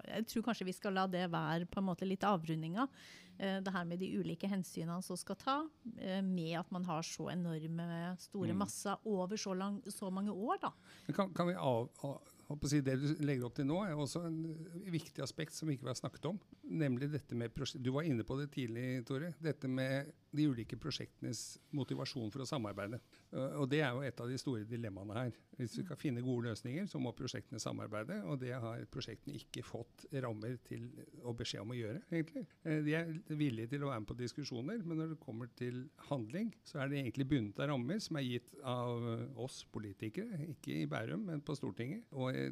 jeg 0.10 0.28
tror 0.34 0.50
kanskje 0.50 0.68
vi 0.68 0.76
skal 0.76 1.00
la 1.00 1.08
det 1.08 1.30
være 1.32 1.68
på 1.72 1.80
en 1.80 1.88
måte 1.94 2.08
litt 2.10 2.28
avrundinga. 2.28 2.90
Eh, 3.38 3.58
det 3.66 3.72
her 3.74 3.86
med 3.90 4.00
de 4.00 4.10
ulike 4.20 4.48
hensynene 4.50 5.02
som 5.02 5.18
skal 5.18 5.38
ta, 5.42 5.56
eh, 5.98 6.22
med 6.22 6.60
at 6.60 6.70
man 6.72 6.86
har 6.86 7.02
så 7.02 7.32
enorme 7.34 7.88
store 8.22 8.54
masser 8.54 9.08
over 9.10 9.38
så, 9.38 9.56
lang, 9.58 9.82
så 9.90 10.10
mange 10.14 10.32
år. 10.32 10.62
da. 10.62 10.72
Kan, 11.14 11.34
kan 11.34 11.50
vi 11.50 11.56
av, 11.58 11.90
av, 12.06 12.68
si, 12.70 12.82
Det 12.82 12.96
du 13.02 13.08
legger 13.26 13.48
opp 13.48 13.56
til 13.58 13.66
nå, 13.66 13.80
er 13.88 13.98
også 13.98 14.26
en 14.28 14.40
eh, 14.54 14.92
viktig 14.94 15.24
aspekt 15.26 15.58
som 15.58 15.68
vi 15.68 15.80
ikke 15.80 15.90
har 15.90 15.98
snakket 15.98 16.30
om. 16.30 16.40
Nemlig 16.64 17.10
dette 17.12 17.36
med 17.36 17.52
Du 17.82 17.92
var 17.92 18.06
inne 18.06 18.24
på 18.24 18.38
det 18.38 18.52
tidlig, 18.54 19.06
Tore. 19.08 19.34
Dette 19.42 19.68
med 19.68 20.14
de 20.34 20.48
ulike 20.50 20.78
prosjektenes 20.82 21.60
motivasjon 21.78 22.32
for 22.34 22.44
å 22.44 22.48
samarbeide. 22.50 23.00
Uh, 23.32 23.62
Og 23.62 23.70
Det 23.70 23.82
er 23.82 23.92
jo 23.94 24.04
et 24.06 24.20
av 24.20 24.30
de 24.30 24.38
store 24.42 24.66
dilemmaene 24.70 25.14
her. 25.18 25.38
Hvis 25.58 25.78
vi 25.78 25.84
skal 25.86 26.00
finne 26.02 26.24
gode 26.26 26.50
løsninger, 26.50 26.88
så 26.90 27.00
må 27.00 27.12
prosjektene 27.14 27.62
samarbeide. 27.62 28.24
Og 28.26 28.40
det 28.42 28.54
har 28.58 28.86
prosjektene 28.92 29.38
ikke 29.38 29.62
fått 29.66 30.08
rammer 30.24 30.58
til 30.66 30.88
og 31.22 31.38
beskjed 31.38 31.62
om 31.62 31.74
å 31.74 31.78
gjøre, 31.78 32.02
egentlig. 32.12 32.46
Eh, 32.66 32.82
De 32.84 32.96
er 32.98 33.12
villige 33.30 33.70
til 33.76 33.86
å 33.86 33.92
være 33.92 34.02
med 34.02 34.10
på 34.10 34.18
diskusjoner, 34.18 34.82
men 34.84 34.98
når 34.98 35.14
det 35.14 35.20
kommer 35.22 35.50
til 35.56 35.84
handling, 36.10 36.52
så 36.66 36.82
er 36.82 36.90
det 36.90 37.00
egentlig 37.04 37.28
bundet 37.30 37.60
av 37.62 37.70
rammer 37.70 38.00
som 38.02 38.18
er 38.18 38.26
gitt 38.28 38.56
av 38.64 39.06
eh, 39.14 39.26
oss 39.46 39.62
politikere, 39.72 40.42
ikke 40.56 40.80
i 40.82 40.88
Bærum, 40.90 41.28
men 41.30 41.42
på 41.46 41.56
Stortinget. 41.58 42.04
Og 42.18 42.34
eh, 42.34 42.50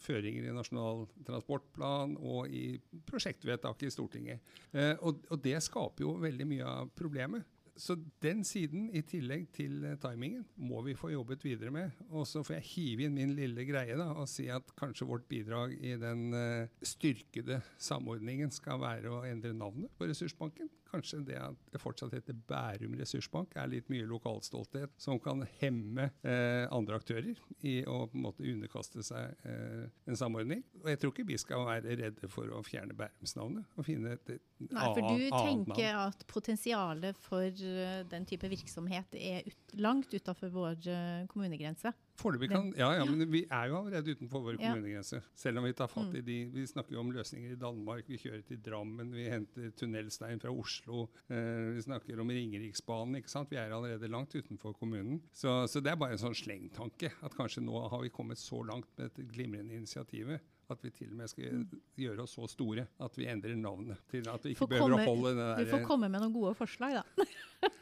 føringer 0.00 0.48
i 0.48 0.54
Nasjonal 0.56 1.04
transportplan 1.28 2.16
og 2.18 2.48
i 2.48 2.78
prosjektvedtaket 3.08 3.88
i 3.88 3.92
Stortinget. 3.94 4.54
Eh, 4.72 4.94
Og, 4.98 5.20
det 5.42 5.58
skaper 5.62 6.02
jo 6.04 6.16
veldig 6.20 6.46
mye 6.48 6.64
av 6.66 6.90
problemet. 7.18 7.44
Så 7.78 7.94
den 8.22 8.42
siden, 8.44 8.88
i 8.90 9.04
tillegg 9.06 9.52
til 9.54 9.84
eh, 9.86 9.98
timingen, 10.02 10.42
må 10.56 10.80
vi 10.82 10.96
få 10.98 11.12
jobbet 11.12 11.44
videre 11.44 11.70
med. 11.70 11.90
Og 12.10 12.26
så 12.26 12.42
får 12.42 12.56
jeg 12.56 12.66
hive 12.72 13.06
inn 13.06 13.14
min 13.14 13.36
lille 13.38 13.62
greie 13.68 13.94
da, 13.98 14.08
og 14.18 14.26
si 14.28 14.48
at 14.50 14.72
kanskje 14.78 15.06
vårt 15.06 15.28
bidrag 15.30 15.76
i 15.78 15.94
den 15.94 16.34
eh, 16.34 16.66
styrkede 16.82 17.60
samordningen 17.78 18.50
skal 18.50 18.82
være 18.82 19.12
å 19.14 19.22
endre 19.28 19.54
navnet 19.54 19.94
på 19.94 20.10
Ressursbanken. 20.10 20.70
Kanskje 20.88 21.20
det 21.28 21.36
at 21.40 21.72
det 21.72 21.80
fortsatt 21.82 22.14
heter 22.16 22.36
Bærum 22.48 22.94
ressursbank 22.98 23.54
er 23.60 23.68
litt 23.70 23.90
mye 23.92 24.06
lokalstolthet 24.08 24.94
som 25.00 25.20
kan 25.22 25.44
hemme 25.60 26.08
eh, 26.22 26.64
andre 26.74 26.96
aktører 27.00 27.36
i 27.66 27.74
å 27.84 28.00
på 28.08 28.16
en 28.16 28.24
måte 28.24 28.46
underkaste 28.48 29.04
seg 29.04 29.34
eh, 29.48 29.84
en 30.08 30.18
samordning. 30.18 30.64
Og 30.82 30.90
jeg 30.92 31.02
tror 31.02 31.14
ikke 31.14 31.28
vi 31.28 31.38
skal 31.40 31.66
være 31.68 31.98
redde 32.00 32.30
for 32.32 32.50
å 32.54 32.62
fjerne 32.66 32.96
Bærumsnavnet 32.98 33.78
og 33.78 33.88
finne 33.88 34.16
et, 34.16 34.34
et 34.38 34.44
Nei, 34.72 34.88
for 34.88 35.04
du 35.04 35.26
tenker 35.34 35.92
navn. 35.94 36.08
at 36.08 36.26
potensialet 36.30 37.20
for 37.28 37.46
eh, 37.46 38.02
den 38.08 38.28
type 38.28 38.48
virksomhet 38.50 39.18
er 39.18 39.48
ut, 39.48 39.78
langt 39.78 40.14
utafor 40.14 40.52
vår 40.54 40.88
eh, 40.88 41.26
kommunegrense. 41.30 41.92
Foreløpig 42.18 42.50
kan, 42.50 42.70
ja, 42.74 42.88
ja, 42.98 43.04
men 43.06 43.22
vi 43.30 43.44
er 43.46 43.68
jo 43.70 43.78
allerede 43.78 44.16
utenfor 44.16 44.42
våre. 44.42 44.58
Mm. 44.58 44.64
kommunegrenser. 44.64 45.22
Selv 45.38 45.60
om 45.60 45.66
vi 45.68 45.74
tar 45.76 45.90
fatt 45.90 46.14
i 46.18 46.22
de 46.24 46.38
Vi 46.50 46.66
snakker 46.66 46.96
jo 46.96 47.00
om 47.04 47.12
løsninger 47.14 47.54
i 47.54 47.58
Danmark, 47.60 48.08
vi 48.10 48.18
kjører 48.18 48.42
til 48.48 48.60
Drammen, 48.64 49.12
vi 49.14 49.28
henter 49.30 49.70
tunnelstein 49.78 50.42
fra 50.42 50.50
Oslo. 50.50 51.06
Eh, 51.30 51.76
vi 51.76 51.84
snakker 51.84 52.20
om 52.20 52.32
Ringeriksbanen. 52.34 53.20
ikke 53.20 53.30
sant? 53.30 53.50
Vi 53.50 53.60
er 53.60 53.70
allerede 53.74 54.10
langt 54.10 54.34
utenfor 54.34 54.74
kommunen. 54.78 55.22
Så, 55.32 55.66
så 55.70 55.80
det 55.80 55.92
er 55.92 56.00
bare 56.00 56.16
en 56.16 56.24
sånn 56.26 56.36
slengtanke. 56.36 57.12
At 57.22 57.36
kanskje 57.38 57.62
nå 57.62 57.86
har 57.88 58.02
vi 58.02 58.12
kommet 58.14 58.40
så 58.42 58.62
langt 58.66 58.90
med 58.96 59.08
dette 59.08 59.26
glimrende 59.30 59.78
initiativet 59.78 60.42
at 60.70 60.82
vi 60.84 60.90
til 60.90 61.08
og 61.10 61.16
med 61.16 61.28
skal 61.30 61.66
gjøre 61.96 62.22
oss 62.24 62.34
så 62.36 62.46
store 62.48 62.86
at 63.00 63.14
vi 63.16 63.26
endrer 63.26 63.56
navnet. 63.56 63.96
Til 64.10 64.26
at 64.28 64.42
vi 64.44 64.50
ikke 64.54 64.58
Får 64.66 64.68
behøver 64.74 64.90
komme- 64.90 65.04
å 65.06 65.14
holde 65.14 65.34
den 65.38 65.64
Du 65.64 65.70
får 65.72 65.84
komme 65.86 66.08
med 66.12 66.20
noen 66.20 66.32
gode 66.34 66.54
forslag, 66.58 66.98
da. 67.00 67.02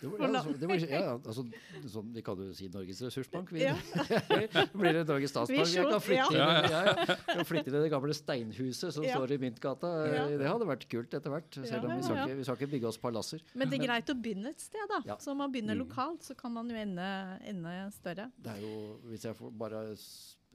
Det 0.01 0.09
var, 0.09 0.23
ja, 0.23 0.39
altså, 0.41 0.53
det 0.57 0.69
var, 0.71 0.77
ja, 0.81 1.01
ja, 1.05 1.15
altså, 1.19 1.43
sånn, 1.93 2.07
vi 2.15 2.23
kan 2.25 2.39
jo 2.41 2.47
si 2.57 2.67
Norges 2.73 3.01
ressursbank. 3.05 3.51
Vi, 3.53 3.61
Ja. 3.61 3.75
blir 4.81 4.93
det 4.97 5.03
Norges 5.09 5.31
statsbank. 5.35 5.69
Vi 5.69 5.75
kan 5.77 6.01
flytte, 6.01 6.01
flytte 6.07 6.33
inn, 6.33 6.39
ja. 6.41 6.47
ja, 6.73 7.17
ja. 7.37 7.45
Flytte 7.45 7.69
inn 7.69 7.77
i 7.77 7.83
det 7.85 7.91
gamle 7.93 8.17
steinhuset 8.17 8.95
som 8.97 9.05
Ja. 9.05 9.19
står 9.19 9.35
i 9.37 9.39
Myntgata. 9.43 9.91
Ja. 10.15 10.23
Det 10.33 10.49
hadde 10.49 10.69
vært 10.71 10.87
kult 10.89 11.13
etter 11.13 11.29
hvert. 11.35 11.51
Selv 11.61 11.85
om 11.85 11.93
Ja, 11.93 11.97
vi 12.01 12.07
skal, 12.09 12.17
ja, 12.17 12.23
ja. 12.23 12.27
ikke, 12.31 12.39
vi 12.41 12.45
skal 12.49 12.57
ikke 12.57 12.71
bygge 12.73 12.89
oss 12.89 12.97
palasser. 13.05 13.45
Men 13.55 13.69
det 13.69 13.81
er 13.83 13.85
greit 13.87 14.15
å 14.15 14.17
begynne 14.17 14.49
et 14.55 14.61
sted, 14.65 14.89
da. 14.89 15.03
Ja. 15.13 15.17
Så 15.21 15.33
om 15.35 15.43
man 15.45 15.53
begynner 15.53 15.77
Mm. 15.77 15.85
lokalt, 15.85 16.23
så 16.25 16.35
kan 16.41 16.53
man 16.57 16.71
jo 16.73 16.77
ende, 16.77 17.11
ende 17.45 17.77
større. 17.93 18.31
Det 18.41 18.53
er 18.57 18.61
jo, 18.65 18.97
hvis 19.13 19.29
jeg 19.29 19.37
får 19.37 19.53
bare 19.59 19.85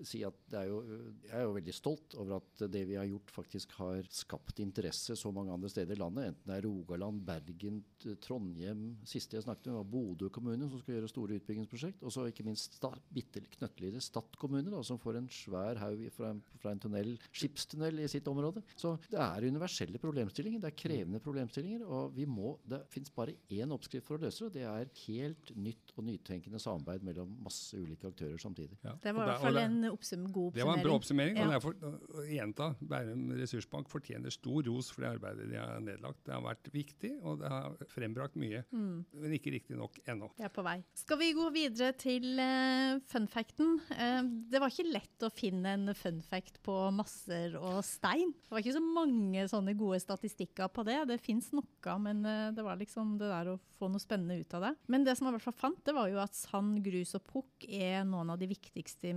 si 0.07 0.23
at 0.27 0.35
det 0.51 0.59
er 0.61 0.67
jo, 0.71 0.79
jeg 1.27 1.33
er 1.37 1.43
jo 1.45 1.53
veldig 1.57 1.73
stolt 1.75 2.15
over 2.21 2.37
at 2.39 2.63
det 2.71 2.83
vi 2.89 2.95
har 2.99 3.07
gjort, 3.09 3.31
faktisk 3.31 3.71
har 3.79 4.01
skapt 4.11 4.59
interesse 4.63 5.15
så 5.19 5.31
mange 5.33 5.53
andre 5.53 5.69
steder 5.71 5.95
i 5.95 5.99
landet. 6.01 6.31
Enten 6.31 6.51
det 6.51 6.57
er 6.59 6.65
Rogaland, 6.67 7.21
Bergen, 7.27 7.81
Trondheim 8.25 8.83
Siste 9.07 9.37
jeg 9.37 9.45
snakket 9.45 9.69
med, 9.71 9.77
var 9.79 9.87
Bodø 9.91 10.29
kommune, 10.33 10.67
som 10.69 10.79
skal 10.81 10.95
gjøre 10.97 11.09
store 11.11 11.37
utbyggingsprosjekt. 11.39 12.03
Og 12.05 12.13
så 12.13 12.25
ikke 12.29 12.45
minst 12.47 12.77
sta, 12.79 12.91
bitte 13.13 13.41
knøttlille 13.57 14.01
Stad 14.01 14.35
kommune, 14.41 14.69
da, 14.71 14.81
som 14.85 14.99
får 15.01 15.19
en 15.19 15.29
svær 15.31 15.79
haug 15.81 16.03
fra, 16.15 16.31
en- 16.35 16.43
fra 16.61 16.71
en 16.75 16.79
tunnel, 16.81 17.13
skipstunnel 17.31 17.99
i 18.03 18.07
sitt 18.11 18.27
område. 18.31 18.63
Så 18.75 18.95
det 19.09 19.19
er 19.21 19.47
universelle 19.47 19.99
problemstillinger. 20.01 20.61
Det 20.61 20.71
er 20.71 20.79
krevende 20.83 21.21
problemstillinger. 21.23 21.85
Og 21.87 22.13
vi 22.15 22.25
må, 22.25 22.55
det 22.67 22.83
fins 22.91 23.11
bare 23.13 23.35
én 23.51 23.71
oppskrift 23.73 24.05
for 24.07 24.17
å 24.17 24.21
løse 24.25 24.41
det, 24.41 24.47
og 24.47 24.53
det 24.53 24.63
er 24.67 24.91
helt 25.07 25.55
nytt 25.57 25.93
og 25.97 26.05
nytenkende 26.07 26.59
samarbeid 26.61 27.03
mellom 27.03 27.35
masse 27.43 27.77
ulike 27.77 28.07
aktører 28.11 28.37
samtidig. 28.41 28.77
Ja. 28.83 28.95
Det 29.01 29.13
var 29.15 29.23
i 29.27 29.31
hvert 29.31 29.41
fall 29.45 29.57
en 29.61 29.90
oppsum, 29.93 30.27
god 30.33 30.55
Det 30.55 30.65
var 30.67 30.77
en 30.77 30.85
bra 30.85 30.95
oppsummering. 30.97 31.37
Ja. 31.37 31.47
og 31.47 31.55
derfor, 31.55 32.25
gjenta, 32.29 32.71
Bærum 32.81 33.27
ressursbank 33.39 33.91
fortjener 33.91 34.33
stor 34.33 34.65
ros 34.67 34.91
for 34.93 35.05
det 35.05 35.13
arbeidet 35.15 35.49
de 35.51 35.59
har 35.59 35.81
nedlagt. 35.83 36.23
Det 36.27 36.35
har 36.35 36.43
vært 36.45 36.71
viktig, 36.73 37.13
og 37.21 37.41
det 37.41 37.51
har 37.51 37.77
frembrakt 37.91 38.37
mye. 38.39 38.63
Mm. 38.71 39.03
Men 39.23 39.35
ikke 39.37 39.53
riktig 39.55 39.77
nok 39.79 39.99
ennå. 40.09 40.31
Vi 40.37 40.45
er 40.47 40.53
på 40.53 40.65
vei. 40.65 40.77
Skal 40.97 41.19
vi 41.21 41.31
gå 41.37 41.47
videre 41.55 41.91
til 41.99 42.39
uh, 42.39 43.01
funfacten? 43.11 43.77
Uh, 43.91 44.21
det 44.51 44.61
var 44.61 44.73
ikke 44.73 44.89
lett 44.91 45.27
å 45.27 45.31
finne 45.33 45.75
en 45.77 45.95
funfact 45.97 46.61
på 46.65 46.77
masser 46.95 47.57
og 47.59 47.81
stein. 47.87 48.33
Det 48.33 48.55
var 48.55 48.63
ikke 48.63 48.77
så 48.77 48.83
mange 48.85 49.47
sånne 49.51 49.75
gode 49.79 50.01
statistikker 50.03 50.71
på 50.73 50.85
det. 50.87 50.99
Det 51.11 51.21
fins 51.23 51.51
noe, 51.55 51.97
men 52.03 52.23
uh, 52.27 52.49
det 52.55 52.65
var 52.65 52.79
liksom 52.79 53.17
det 53.21 53.31
der 53.31 53.53
å 53.53 53.59
få 53.77 53.89
noe 53.91 54.01
spennende 54.01 54.39
ut 54.41 54.57
av 54.57 54.67
det. 54.67 54.73
Men 54.91 55.05
det 55.07 55.17
som 55.17 55.27
jeg 55.27 55.33
i 55.33 55.37
hvert 55.37 55.47
fall 55.49 55.59
fant, 55.67 55.81
det 55.85 55.95
var 55.97 56.11
jo 56.11 56.21
at 56.21 56.37
sand, 56.37 56.79
grus 56.85 57.15
og 57.17 57.25
pukk 57.27 57.67
er 57.67 58.05
noen 58.07 58.33
av 58.33 58.39
de 58.41 58.49
viktigste 58.51 59.11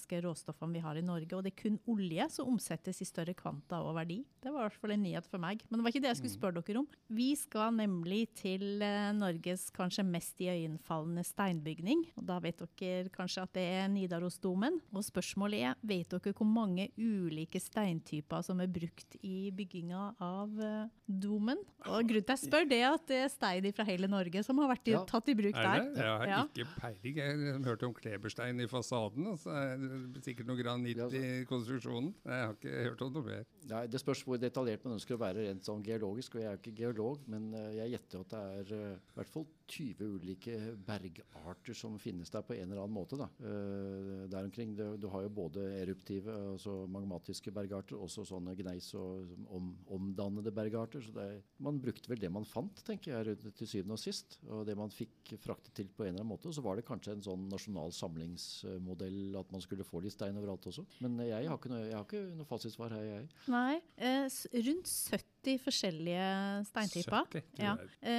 mineralske 0.00 0.20
råstoffene 0.24 0.72
vi 0.74 0.80
har 0.80 0.96
i 0.96 1.02
Norge. 1.02 1.34
Og 1.36 1.42
det 1.44 1.52
er 1.52 1.62
kun 1.62 1.78
olje 1.88 2.26
som 2.30 2.48
omsettes 2.48 3.00
i 3.02 3.04
større 3.06 3.34
kvanta 3.36 3.80
og 3.82 3.94
verdi. 3.96 4.20
Det 4.40 4.50
var 4.52 4.64
i 4.64 4.68
hvert 4.68 4.80
fall 4.80 4.92
en 4.94 5.02
nyhet 5.02 5.26
for 5.28 5.38
meg. 5.38 5.60
Men 5.70 5.78
det 5.80 5.84
var 5.84 5.90
ikke 5.92 6.02
det 6.04 6.10
jeg 6.12 6.20
skulle 6.20 6.36
spørre 6.38 6.62
dere 6.64 6.80
om. 6.80 6.88
Vi 7.10 7.28
skal 7.36 7.72
nemlig 7.76 8.28
til 8.38 8.80
eh, 8.82 9.10
Norges 9.16 9.68
kanskje 9.74 10.04
mest 10.06 10.38
iøynefallende 10.40 11.24
steinbygning. 11.26 12.04
Og 12.18 12.26
da 12.28 12.38
vet 12.40 12.62
dere 12.80 13.10
kanskje 13.12 13.42
at 13.44 13.52
det 13.56 13.66
er 13.80 13.88
Nidarosdomen. 13.92 14.80
Og 14.94 15.04
spørsmålet 15.06 15.64
er, 15.70 15.76
vet 15.82 16.10
dere 16.14 16.34
hvor 16.36 16.48
mange 16.48 16.88
ulike 16.98 17.60
steintyper 17.60 18.42
som 18.46 18.60
er 18.64 18.70
brukt 18.70 19.16
i 19.22 19.50
bygginga 19.54 20.14
av 20.24 20.56
eh, 20.60 20.88
domen? 21.06 21.60
Og 21.86 22.04
grunnen 22.08 22.24
til 22.24 22.34
at 22.34 22.36
jeg 22.36 22.46
spør, 22.50 22.68
det 22.70 22.80
er 22.80 22.94
at 22.94 23.06
det 23.10 23.20
er 23.26 23.32
stein 23.32 23.70
fra 23.76 23.84
hele 23.88 24.08
Norge 24.10 24.42
som 24.46 24.58
har 24.62 24.70
vært 24.74 24.88
i, 24.88 24.96
Ja. 24.96 25.04
tatt 25.08 25.28
i 25.28 25.34
bruk 25.34 25.54
Er 25.56 25.62
der. 25.62 25.84
Jeg 25.96 26.08
har 26.10 26.26
Ja. 26.30 26.42
ikke 26.44 26.66
peiling. 26.80 27.16
Jeg 27.16 27.52
har 27.54 27.64
hørt 27.64 27.82
om 27.82 27.94
kleberstein 27.94 28.60
i 28.60 28.66
fasaden, 28.66 29.26
Altså, 29.30 29.50
sikkert 30.24 30.46
noe 30.46 30.56
granitt 30.56 30.96
Ja, 30.96 31.08
så- 31.08 31.16
i 31.16 31.44
konstruksjonen. 31.48 32.14
Jeg 32.24 32.46
har 32.46 32.54
ikke 32.54 32.84
hørt 32.90 33.02
om 33.02 33.12
noe 33.12 33.22
mer. 33.24 33.44
Nei, 33.68 33.86
Det 33.86 34.00
spørs 34.00 34.22
hvor 34.24 34.38
detaljert 34.38 34.84
man 34.84 34.94
ønsker 34.98 35.16
å 35.16 35.20
være 35.20 35.46
rent 35.48 35.62
sånn 35.64 35.82
geologisk. 35.82 36.34
og 36.34 36.40
Jeg 36.42 36.48
er 36.50 36.56
jo 36.56 36.62
ikke 36.62 36.76
geolog, 36.76 37.18
men 37.28 37.54
eh, 37.54 37.74
jeg 37.76 37.92
gjetter 37.98 38.20
at 38.20 38.28
det 38.28 38.72
er 38.72 38.74
eh, 38.76 38.94
i 38.96 39.16
hvert 39.16 39.28
fall 39.28 39.46
20 39.70 40.16
ulike 40.16 40.56
bergarter 40.86 41.76
som 41.76 41.96
finnes 42.02 42.30
der 42.32 42.42
på 42.46 42.56
en 42.56 42.66
eller 42.66 42.82
annen 42.82 42.96
måte. 42.96 43.18
da. 43.20 43.28
Eh, 43.38 44.26
der 44.30 44.46
omkring, 44.46 44.74
du, 44.76 45.06
har 45.12 45.24
jo 45.24 45.32
både 45.40 45.64
eruptive, 45.80 46.34
altså 46.54 46.86
magmatiske 46.90 47.52
bergarter, 47.54 47.98
også 47.98 48.26
sånne 48.28 48.56
gneis- 48.58 48.92
og 48.98 49.30
om, 49.48 49.72
omdannede 49.86 50.52
bergarter. 50.54 51.00
så 51.00 51.14
er, 51.22 51.40
Man 51.58 51.80
brukte 51.80 52.10
vel 52.10 52.20
det 52.20 52.32
man 52.32 52.44
fant, 52.44 52.82
tenker 52.84 53.14
jeg, 53.14 53.38
til 53.54 53.68
syvende 53.68 53.96
og 53.96 54.02
sist. 54.02 54.40
Og 54.48 54.66
det 54.66 54.76
man 54.76 54.90
fikk 54.90 55.34
fraktet 55.40 55.74
til 55.74 55.88
på 55.88 56.04
en 56.04 56.14
eller 56.14 56.24
annen 56.24 56.34
måte. 56.34 56.52
Så 56.52 56.64
var 56.64 56.76
det 56.76 56.88
kanskje 56.88 57.16
en 57.16 57.24
sånn 57.24 57.48
nasjonal 57.50 57.94
samlingsmodell 57.94 59.38
at 59.40 59.52
man 59.52 59.62
skulle 59.64 59.86
få 59.86 60.02
litt 60.02 60.16
stein 60.16 60.38
overalt 60.40 60.66
også. 60.66 60.86
Men 61.00 61.18
jeg 61.24 61.48
har 61.48 61.56
ikke 61.56 61.72
noe, 61.72 61.86
jeg 61.86 61.96
har 61.96 62.06
ikke 62.08 62.24
noe 62.36 62.48
fasitsvar 62.48 62.96
her, 62.96 63.06
jeg. 63.06 63.28
Nei, 63.52 63.80
eh, 63.96 64.26
rundt 64.66 64.90
70 64.90 65.39
forskjellige 65.62 66.26
steintyper. 66.68 67.26
70, 67.32 67.42
Ja. 67.60 67.76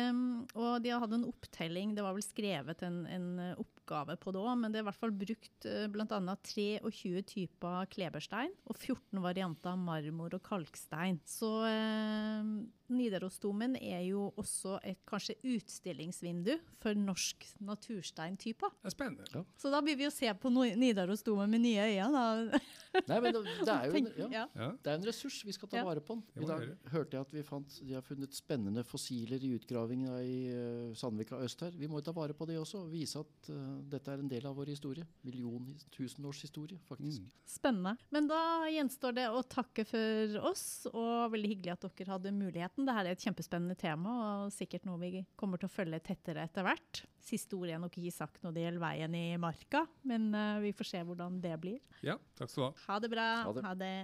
Um, 0.10 0.47
og 0.55 0.81
de 0.84 0.93
hadde 0.93 1.19
en 1.19 1.27
opptelling, 1.29 1.95
det 1.97 2.05
var 2.05 2.15
vel 2.17 2.25
skrevet 2.25 2.81
en, 2.88 3.03
en 3.05 3.27
eh, 3.39 3.60
oppgave 3.91 4.17
på 4.19 4.32
det 4.34 4.41
òg, 4.41 4.54
men 4.60 4.71
det 4.71 4.80
er 4.80 4.86
i 4.86 4.89
hvert 4.89 4.99
fall 4.99 5.13
brukt 5.15 5.67
uh, 5.67 5.86
bl.a. 5.91 6.36
23 6.47 7.23
typer 7.27 7.89
kleberstein 7.91 8.54
og 8.65 8.77
14 8.77 9.21
varianter 9.23 9.73
av 9.73 9.82
marmor 9.82 10.36
og 10.38 10.43
kalkstein. 10.45 11.19
Så 11.27 11.49
eh, 11.67 12.51
Nidarosdomen 12.91 13.77
er 13.80 14.01
jo 14.06 14.27
også 14.39 14.77
et 14.88 14.99
kanskje 15.08 15.38
utstillingsvindu 15.47 16.54
for 16.82 16.97
norsk 16.97 17.45
natursteintyper. 17.63 18.73
Det 18.82 18.91
er 18.91 18.95
spennende. 18.95 19.43
Så 19.60 19.71
da 19.73 19.82
blir 19.84 19.97
vi 19.99 20.08
jo 20.08 20.13
se 20.13 20.32
på 20.41 20.51
Nidarosdomen 20.51 21.51
med 21.51 21.63
nye 21.65 21.88
øyne. 21.88 22.10
Da. 22.12 22.62
Nei, 23.12 23.19
men 23.23 23.38
det, 23.38 23.43
er 23.71 23.88
jo 23.88 23.99
en, 24.01 24.10
ja. 24.17 24.30
ja. 24.34 24.45
Ja. 24.60 24.69
Det 24.75 24.91
er 24.91 24.99
en 24.99 25.08
ressurs, 25.08 25.41
vi 25.47 25.56
skal 25.56 25.71
ta 25.71 25.80
Ja. 25.82 25.86
vare 25.88 26.04
på 26.04 26.17
den. 26.17 26.43
I 26.43 26.47
dag 26.49 26.65
hørte 26.91 27.17
jeg 27.17 27.27
at 27.27 27.34
vi 27.34 27.43
fant, 27.47 27.77
de 27.88 27.95
har 27.95 28.04
funnet 28.06 28.36
spennende 28.36 28.84
fossiler 28.88 29.41
i 29.47 29.54
utgravinga 29.56 30.19
i 30.27 30.36
uh, 30.51 30.95
Sandvika 30.97 31.39
øst 31.41 31.63
her. 31.63 31.75
Vi 31.80 31.88
må 31.88 32.01
jo 32.01 32.10
ta 32.10 32.15
vare 32.15 32.36
på 32.38 32.47
det 32.49 32.60
også, 32.60 32.84
og 32.86 32.91
vise 32.91 33.21
at 33.21 33.51
eh, 33.54 33.80
dette 33.89 34.11
er 34.13 34.21
en 34.21 34.29
del 34.31 34.45
av 34.49 34.57
vår 34.57 34.71
historie. 34.73 35.05
Million, 35.27 35.67
tusenårshistorie, 35.93 36.79
faktisk. 36.89 37.23
Mm. 37.23 37.31
Spennende. 37.47 37.95
Men 38.13 38.29
da 38.29 38.41
gjenstår 38.71 39.15
det 39.17 39.27
å 39.31 39.43
takke 39.43 39.85
for 39.87 40.37
oss, 40.51 40.65
og 40.91 41.31
veldig 41.33 41.53
hyggelig 41.55 41.75
at 41.75 41.87
dere 41.89 42.15
hadde 42.15 42.35
muligheten. 42.35 42.87
Dette 42.87 43.05
er 43.05 43.11
et 43.13 43.25
kjempespennende 43.25 43.77
tema, 43.79 44.15
og 44.45 44.55
sikkert 44.55 44.87
noe 44.89 45.01
vi 45.01 45.25
kommer 45.39 45.61
til 45.61 45.69
å 45.69 45.73
følge 45.73 46.01
tettere 46.11 46.45
etter 46.47 46.65
hvert. 46.67 47.03
Siste 47.21 47.57
ord 47.57 47.69
er 47.69 47.81
nok 47.81 47.97
ikke 48.01 48.13
sagt 48.15 48.41
når 48.45 48.55
det 48.55 48.65
gjelder 48.65 48.83
veien 48.83 49.17
i 49.17 49.25
marka, 49.41 49.83
men 50.09 50.31
eh, 50.33 50.61
vi 50.63 50.73
får 50.77 50.89
se 50.89 51.03
hvordan 51.05 51.37
det 51.43 51.53
blir. 51.61 51.77
Ja, 52.01 52.17
takk 52.37 52.49
skal 52.49 52.63
du 52.63 52.67
ha. 52.67 52.73
Ha 52.87 52.99
det 53.03 53.11
bra. 53.13 53.27
Ha 53.45 53.53
det. 53.53 53.65
Ha 53.67 53.73
det. 53.77 53.95